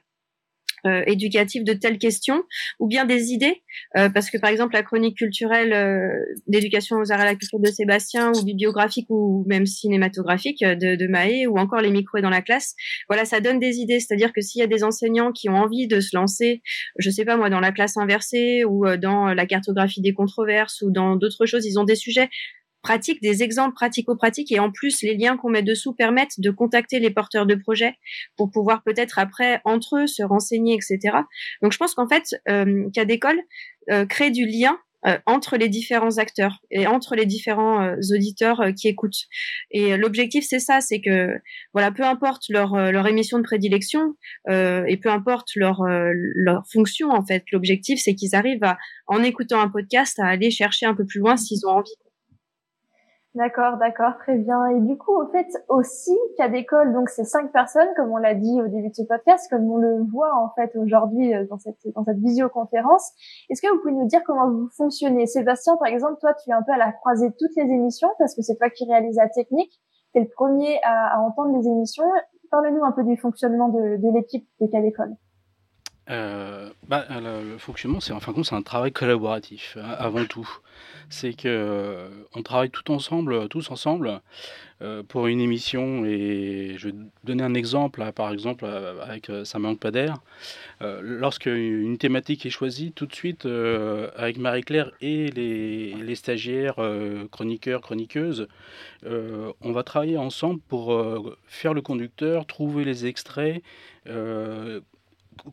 [1.07, 2.43] éducatif de telles questions
[2.79, 3.63] ou bien des idées.
[3.97, 6.09] Euh, parce que par exemple la chronique culturelle euh,
[6.47, 10.97] d'éducation aux arts et à la culture de Sébastien ou bibliographique ou même cinématographique de,
[10.97, 12.75] de ou encore les micros dans la classe
[13.09, 14.01] voilà ça donne des idées.
[14.01, 16.63] C'est-à-dire que s'il y a des enseignants qui ont envie de se lancer
[16.99, 20.91] je sais pas moi dans la classe inversée ou dans la cartographie des controverses ou
[20.91, 22.29] dans d'autres choses ils ont des sujets
[22.87, 27.01] pratiques, des exemples pratico-pratiques et en plus les liens qu'on met dessous permettent de contacter
[27.01, 27.95] les porteurs de projets
[28.37, 31.17] pour pouvoir peut-être après entre eux se renseigner, etc.
[31.63, 33.41] Donc je pense qu'en fait, euh, cas d'école
[33.91, 38.61] euh, crée du lien euh, entre les différents acteurs et entre les différents euh, auditeurs
[38.61, 39.27] euh, qui écoutent.
[39.71, 41.35] Et l'objectif, c'est ça, c'est que
[41.75, 44.15] voilà, peu importe leur leur émission de prédilection
[44.49, 49.61] et peu importe leur leur fonction en fait, l'objectif, c'est qu'ils arrivent à, en écoutant
[49.61, 52.06] un podcast, à aller chercher un peu plus loin s'ils ont envie.
[53.37, 54.65] D'accord, d'accord, très bien.
[54.69, 58.63] Et du coup, au fait, aussi, cas donc c'est cinq personnes, comme on l'a dit
[58.63, 61.77] au début de ce podcast, comme on le voit en fait aujourd'hui euh, dans cette
[61.95, 63.13] dans cette visioconférence.
[63.51, 65.27] Est-ce que vous pouvez nous dire comment vous fonctionnez?
[65.27, 68.09] Sébastien, par exemple, toi, tu es un peu à la croisée de toutes les émissions
[68.19, 69.83] parce que c'est toi qui réalises la technique.
[70.15, 72.11] Tu es le premier à, entendre les émissions.
[72.51, 74.81] Parle-nous un peu du fonctionnement de, de l'équipe de cas.
[76.09, 80.25] Euh, bah, le, fonctionnement, c'est en fin de compte, c'est un travail collaboratif hein, avant
[80.25, 80.49] tout.
[81.09, 84.21] C'est que euh, on travaille tout ensemble, tous ensemble,
[84.83, 86.05] euh, pour une émission.
[86.05, 86.95] Et je vais
[87.25, 90.19] donner un exemple, par exemple, avec Ça manque pas d'air.
[90.81, 93.47] Lorsque une thématique est choisie, tout de suite,
[94.17, 96.77] avec Marie-Claire et les, les stagiaires,
[97.33, 98.47] chroniqueurs, chroniqueuses,
[99.05, 100.97] on va travailler ensemble pour
[101.47, 103.63] faire le conducteur, trouver les extraits,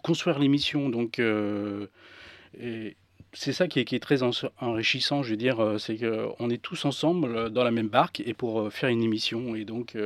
[0.04, 0.90] construire l'émission.
[0.90, 1.88] Donc, euh,
[3.34, 6.50] c'est ça qui est, qui est très en- enrichissant, je veux dire, euh, c'est qu'on
[6.50, 9.56] est tous ensemble euh, dans la même barque et pour faire une émission.
[9.56, 9.98] Et donc,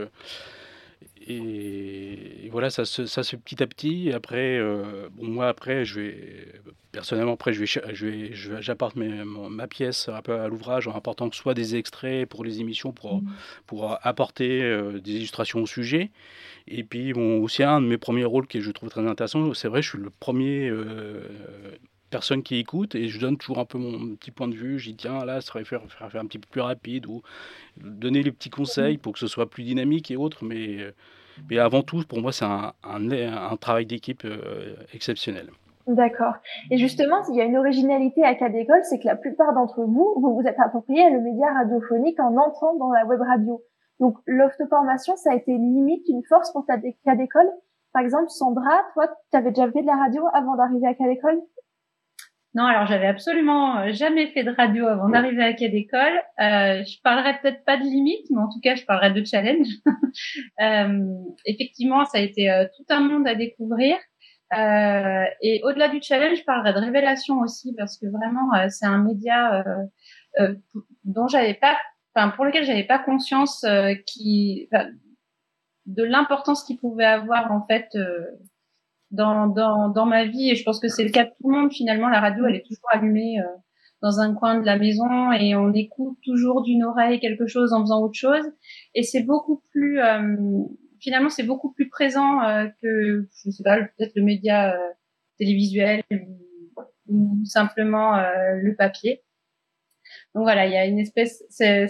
[1.28, 4.12] et, voilà, ça se, ça se fait petit à petit.
[4.14, 8.96] Après, euh, bon, moi, après, je vais, personnellement, après, je vais, je vais, je j'apporte
[8.96, 12.94] mes- ma pièce un peu à l'ouvrage en apportant soit des extraits pour les émissions,
[12.94, 13.22] pour,
[13.66, 16.12] pour apporter euh, des illustrations au sujet.
[16.68, 19.68] Et puis, bon, aussi un de mes premiers rôles que je trouve très intéressant, c'est
[19.68, 21.22] vrai, je suis le premier euh,
[22.18, 24.78] personne qui écoute et je donne toujours un peu mon petit point de vue.
[24.78, 27.22] Dis, tiens, là, ça serait faire, faire, un petit peu plus rapide ou
[27.78, 30.44] donner les petits conseils pour que ce soit plus dynamique et autres.
[30.44, 30.92] Mais, euh,
[31.48, 35.52] mais avant tout, pour moi, c'est un, un, travail d'équipe euh, exceptionnel.
[35.86, 36.34] D'accord.
[36.72, 39.84] Et justement, il y a une originalité à cas d'école, c'est que la plupart d'entre
[39.84, 43.62] vous, vous vous êtes approprié le média radiophonique en entrant dans la web radio.
[44.00, 47.50] Donc, l'auto-formation, ça a été limite une force pour ta cas d'école.
[47.94, 51.08] Par exemple, Sandra, toi, tu avais déjà fait de la radio avant d'arriver à cas
[51.08, 51.40] d'école
[52.54, 56.18] Non, alors j'avais absolument euh, jamais fait de radio avant d'arriver à Quai d'école.
[56.40, 59.68] Euh, je parlerai peut-être pas de limite, mais en tout cas, je parlerai de challenge.
[60.62, 61.04] euh,
[61.46, 63.96] effectivement, ça a été euh, tout un monde à découvrir.
[64.58, 69.04] Euh, et au-delà du challenge, je parlerai de révélation aussi parce que vraiment, c'est un
[69.04, 69.64] média
[71.04, 71.78] dont j'avais pas,
[72.16, 74.70] enfin pour lequel j'avais pas conscience euh, qui,
[75.88, 78.26] de l'importance qu'il pouvait avoir en fait euh,
[79.12, 80.52] dans, dans, dans ma vie.
[80.52, 82.10] Et je pense que c'est le cas de tout le monde finalement.
[82.10, 83.46] La radio elle est toujours allumée euh,
[84.02, 87.82] dans un coin de la maison et on écoute toujours d'une oreille quelque chose en
[87.82, 88.46] faisant autre chose.
[88.94, 90.36] Et c'est beaucoup plus euh,
[91.00, 94.90] finalement c'est beaucoup plus présent euh, que je sais pas peut-être le média euh,
[95.38, 99.24] télévisuel ou, ou simplement euh, le papier.
[100.36, 101.88] Donc voilà il y a une espèce c'est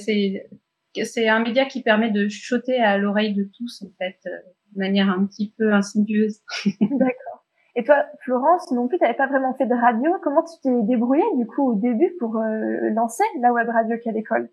[1.03, 4.29] c'est un média qui permet de chuchoter à l'oreille de tous en fait euh,
[4.77, 6.39] manière un petit peu insidieuse
[6.81, 7.45] D'accord.
[7.75, 10.11] Et toi, Florence, non plus, tu n'avais pas vraiment fait de radio.
[10.23, 14.11] Comment tu t'es débrouillée du coup au début pour euh, lancer la web radio qu'à
[14.11, 14.49] l'école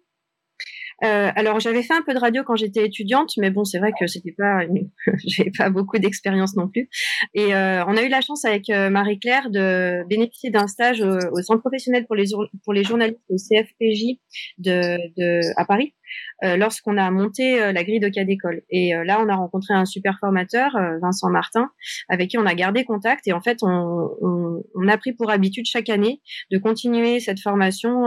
[1.03, 3.93] Euh, alors j'avais fait un peu de radio quand j'étais étudiante, mais bon c'est vrai
[3.99, 4.61] que c'était pas,
[5.27, 6.89] j'avais pas beaucoup d'expérience non plus.
[7.35, 11.43] Et euh, on a eu la chance avec euh, Marie-Claire de bénéficier d'un stage au,
[11.43, 12.27] centre professionnel pour les
[12.65, 14.19] pour les journalistes au CFPJ
[14.59, 15.95] de, de à Paris,
[16.43, 18.63] euh, lorsqu'on a monté euh, la grille de cas d'école.
[18.71, 21.71] Et euh, là on a rencontré un super formateur, euh, Vincent Martin,
[22.09, 23.27] avec qui on a gardé contact.
[23.27, 26.21] Et en fait on, on, on a pris pour habitude chaque année
[26.51, 28.07] de continuer cette formation.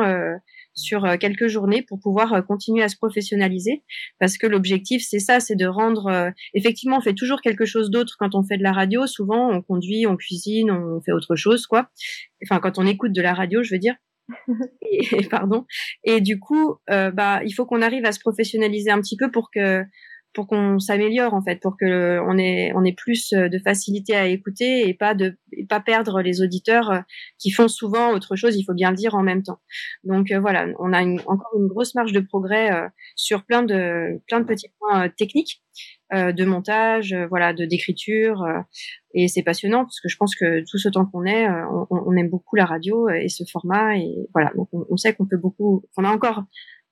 [0.77, 3.83] Sur euh, quelques journées pour pouvoir euh, continuer à se professionnaliser.
[4.19, 7.89] Parce que l'objectif c'est ça c'est de rendre euh, effectivement on fait toujours quelque chose
[7.89, 9.07] d'autre quand on fait de la radio.
[9.07, 11.89] Souvent on conduit on cuisine on fait autre chose quoi.
[12.43, 13.95] Enfin quand on écoute de la radio je veux dire.
[14.81, 15.65] Et, et pardon.
[16.03, 19.31] Et du coup euh, bah il faut qu'on arrive à se professionnaliser un petit peu
[19.31, 19.83] pour que
[20.37, 24.27] pour qu'on s'améliore en fait, pour que on ait on ait plus de facilité à
[24.27, 25.35] écouter et pas de
[25.67, 27.01] pas perdre les auditeurs
[27.39, 28.55] qui font souvent autre chose.
[28.55, 29.57] Il faut bien le dire en même temps.
[30.03, 32.69] Donc voilà, on a encore une grosse marge de progrès
[33.15, 35.63] sur plein de plein de petits points techniques
[36.13, 38.45] de montage, voilà, de d'écriture.
[39.15, 41.47] et c'est passionnant parce que je pense que tout ce temps qu'on est,
[41.89, 43.97] on, aime beaucoup la radio et ce format.
[43.97, 46.43] Et voilà, donc on, sait qu'on peut beaucoup, on a encore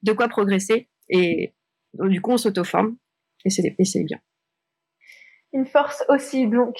[0.01, 0.89] de quoi progresser.
[1.09, 1.53] Et
[1.93, 2.97] du coup, on s'auto-forme
[3.45, 4.19] et c'est bien.
[5.53, 6.75] Une force aussi, donc.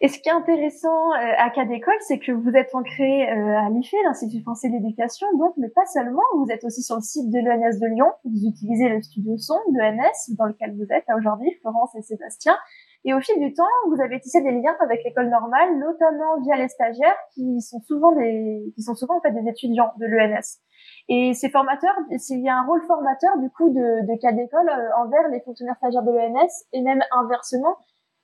[0.00, 3.58] Et ce qui est intéressant euh, à Cas d'école, c'est que vous êtes ancré euh,
[3.58, 7.00] à l'IFE, l'Institut français de l'éducation, donc, mais pas seulement, vous êtes aussi sur le
[7.00, 10.86] site de l'ENS de Lyon, vous utilisez le studio son de l'ENS, dans lequel vous
[10.90, 12.56] êtes aujourd'hui, Florence et Sébastien,
[13.04, 16.56] et au fil du temps, vous avez tissé des liens avec l'école normale, notamment via
[16.56, 20.60] les stagiaires, qui sont souvent des, qui sont souvent en fait des étudiants de l'ENS.
[21.08, 24.68] Et ces formateurs, il y a un rôle formateur du coup de, de cas d'école
[24.68, 27.76] euh, envers les fonctionnaires stagiaires de l'ENS et même inversement.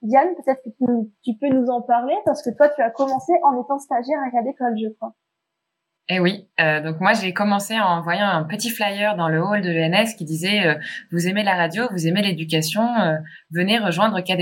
[0.03, 0.71] Diane, peut-être que
[1.23, 4.31] tu, peux nous en parler parce que toi, tu as commencé en étant stagiaire à
[4.31, 5.15] cas d'école, je crois.
[6.11, 9.63] Eh oui, euh, donc moi j'ai commencé en envoyant un petit flyer dans le hall
[9.63, 10.75] de l'ENS qui disait euh,
[11.11, 13.17] vous aimez la radio, vous aimez l'éducation, euh,
[13.51, 14.37] venez rejoindre cas.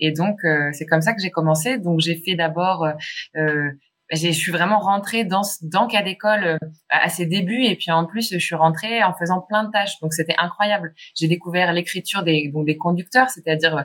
[0.00, 0.40] Et donc
[0.72, 1.78] c'est comme ça que j'ai commencé.
[1.78, 2.86] Donc j'ai fait d'abord
[4.10, 6.58] je suis vraiment rentrée dans dans cas d'école euh,
[6.90, 9.98] à ses débuts et puis en plus je suis rentrée en faisant plein de tâches.
[10.00, 10.94] Donc c'était incroyable.
[11.14, 13.84] J'ai découvert l'écriture des donc des conducteurs c'est-à-dire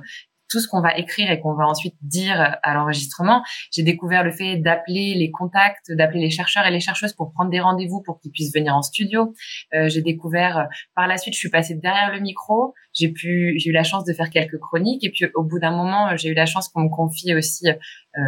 [0.52, 3.44] tout ce qu'on va écrire et qu'on va ensuite dire à l'enregistrement.
[3.72, 7.50] J'ai découvert le fait d'appeler les contacts, d'appeler les chercheurs et les chercheuses pour prendre
[7.50, 9.34] des rendez-vous pour qu'ils puissent venir en studio.
[9.74, 10.64] Euh, j'ai découvert euh,
[10.96, 12.74] par la suite, je suis passée derrière le micro.
[12.94, 15.72] J'ai pu, j'ai eu la chance de faire quelques chroniques et puis au bout d'un
[15.72, 18.22] moment, j'ai eu la chance qu'on me confie aussi euh,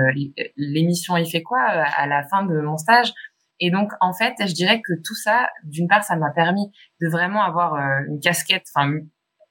[0.56, 3.14] l'émission Il fait quoi à la fin de mon stage.
[3.60, 6.72] Et donc, en fait, je dirais que tout ça, d'une part, ça m'a permis
[7.02, 7.76] de vraiment avoir
[8.08, 8.94] une casquette, enfin,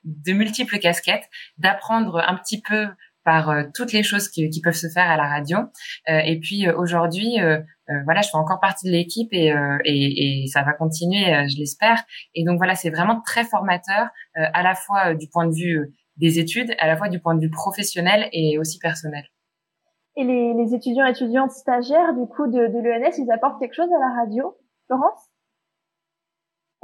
[0.04, 1.28] de multiples casquettes,
[1.58, 2.88] d'apprendre un petit peu
[3.24, 5.58] par euh, toutes les choses qui, peuvent se faire à la radio.
[6.08, 7.38] Euh, et puis euh, aujourd'hui,
[8.06, 9.52] voilà, je fais encore partie de l'équipe et,
[9.84, 12.02] et, ça va continuer, je l'espère.
[12.34, 16.38] Et donc voilà, c'est vraiment très formateur, à la fois du point de vue des
[16.38, 19.24] études, à la fois du point de vue professionnel et aussi personnel.
[20.16, 23.74] Et les, les étudiants et étudiantes stagiaires du coup de, de l'ENS, ils apportent quelque
[23.74, 25.31] chose à la radio, Florence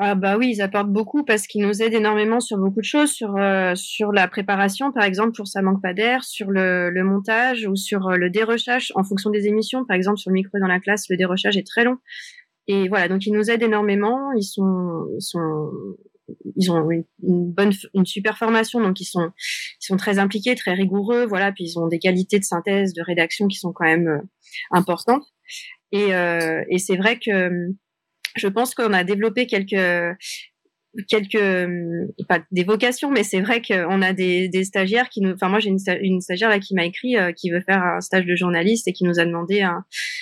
[0.01, 3.11] ah bah oui, ils apportent beaucoup parce qu'ils nous aident énormément sur beaucoup de choses,
[3.11, 7.03] sur euh, sur la préparation par exemple pour ça manque pas d'air, sur le, le,
[7.03, 9.85] montage ou sur euh, le dérochage en fonction des émissions.
[9.85, 11.97] Par exemple sur le micro dans la classe, le dérochage est très long.
[12.69, 14.33] Et voilà, donc ils nous aident énormément.
[14.37, 15.69] Ils sont ils sont
[16.57, 17.05] ils ont une,
[17.53, 19.31] bonne une super formation donc ils sont
[19.81, 23.03] ils sont très impliqués, très rigoureux, voilà, puis ils ont des qualités de synthèse, de
[23.03, 24.21] rédaction qui sont quand même euh,
[24.71, 25.25] importantes.
[25.91, 26.11] Et
[26.71, 27.73] et c'est vrai que
[28.39, 30.17] je pense qu'on a développé quelques
[31.09, 31.71] quelques
[32.29, 35.71] pas des vocations mais c'est vrai qu'on a des, stagiaires qui nous enfin moi j'ai
[36.01, 38.93] une, stagiaire là qui m'a écrit euh, qui veut faire un stage de journaliste et
[38.93, 39.67] qui nous a demandé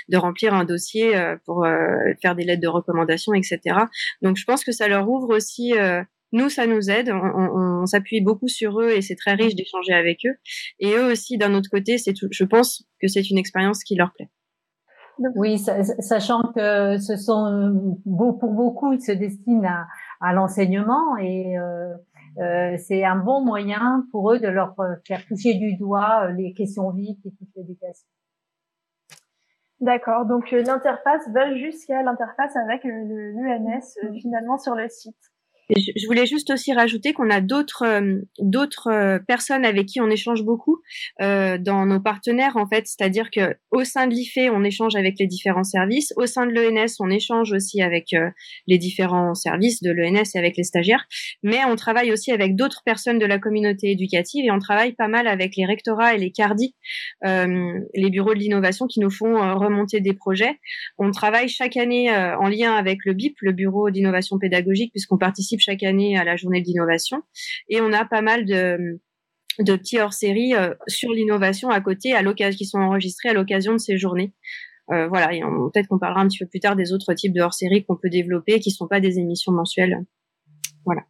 [0.09, 1.87] de remplir un dossier euh, pour euh,
[2.21, 3.59] faire des lettres de recommandation etc
[4.23, 5.73] donc je pense que ça leur ouvre aussi
[6.33, 7.11] nous, ça nous aide.
[7.13, 10.35] On s'appuie beaucoup sur eux et c'est très riche d'échanger avec eux.
[10.81, 14.13] Et eux aussi, d'un autre côté, c'est je pense que c'est une expérience qui leur
[14.13, 14.29] plaît.
[15.35, 17.73] Oui, sachant que ce sont euh,
[18.05, 19.87] pour beaucoup, ils se destinent à,
[20.21, 21.95] à l'enseignement et euh,
[22.39, 24.75] euh, c'est un bon moyen pour eux de leur
[25.07, 28.07] faire toucher du doigt les questions vives et toute l'éducation.
[29.81, 35.17] D'accord, donc l'interface va jusqu'à l'interface avec l'UNS finalement sur le site
[35.75, 40.09] je voulais juste aussi rajouter qu'on a d'autres euh, d'autres euh, personnes avec qui on
[40.09, 40.81] échange beaucoup
[41.21, 45.17] euh, dans nos partenaires en fait, c'est-à-dire que au sein de l'IFE, on échange avec
[45.19, 48.15] les différents services, au sein de l'ENS, on échange aussi avec
[48.67, 51.07] les différents services de l'ENS et avec les stagiaires,
[51.43, 55.09] mais on travaille aussi avec d'autres personnes de la communauté éducative et on travaille pas
[55.09, 56.75] mal avec les rectorats et les CARDI,
[57.23, 60.59] les bureaux de l'innovation qui nous font remonter des projets.
[60.99, 65.56] On travaille chaque année en lien avec le BIP, le bureau d'innovation pédagogique, puisqu'on participe
[65.61, 67.23] chaque année à la journée d'innovation.
[67.69, 69.01] Et on a pas mal de,
[69.61, 73.73] de petits hors-série euh, sur l'innovation à côté, à l'occasion, qui sont enregistrés à l'occasion
[73.73, 74.33] de ces journées.
[74.93, 77.41] Euh, voilà, et peut-être qu'on parlera un petit peu plus tard des autres types de
[77.41, 80.05] hors-série qu'on peut développer, qui sont pas des émissions mensuelles.
[80.85, 81.03] Voilà.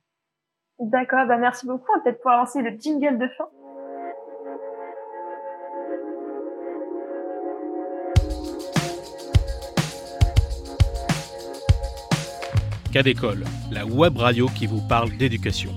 [0.78, 1.86] D'accord, bah merci beaucoup.
[1.92, 3.48] On va peut-être pouvoir lancer le jingle de fin.
[13.02, 15.70] D'école, la web radio qui vous parle d'éducation.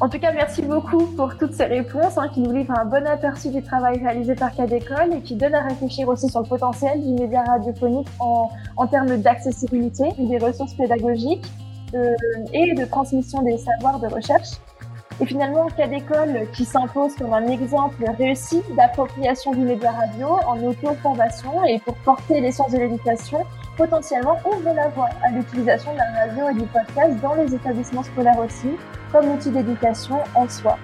[0.00, 3.06] En tout cas, merci beaucoup pour toutes ces réponses hein, qui nous livrent un bon
[3.06, 6.46] aperçu du travail réalisé par Cas d'école et qui donnent à réfléchir aussi sur le
[6.46, 8.48] potentiel du média radiophonique en,
[8.90, 11.44] termes d'accessibilité, des ressources pédagogiques
[11.94, 12.14] euh,
[12.54, 14.52] et de transmission des savoirs de recherche.
[15.20, 20.62] Et finalement, cas d'école qui s'impose comme un exemple réussi d'appropriation du média radio en
[20.62, 23.44] auto-formation et pour porter l'essence de l'éducation,
[23.76, 28.38] potentiellement ouvre la voie à l'utilisation de radio et du podcast dans les établissements scolaires
[28.38, 28.76] aussi,
[29.12, 30.78] comme outil d'éducation en soi.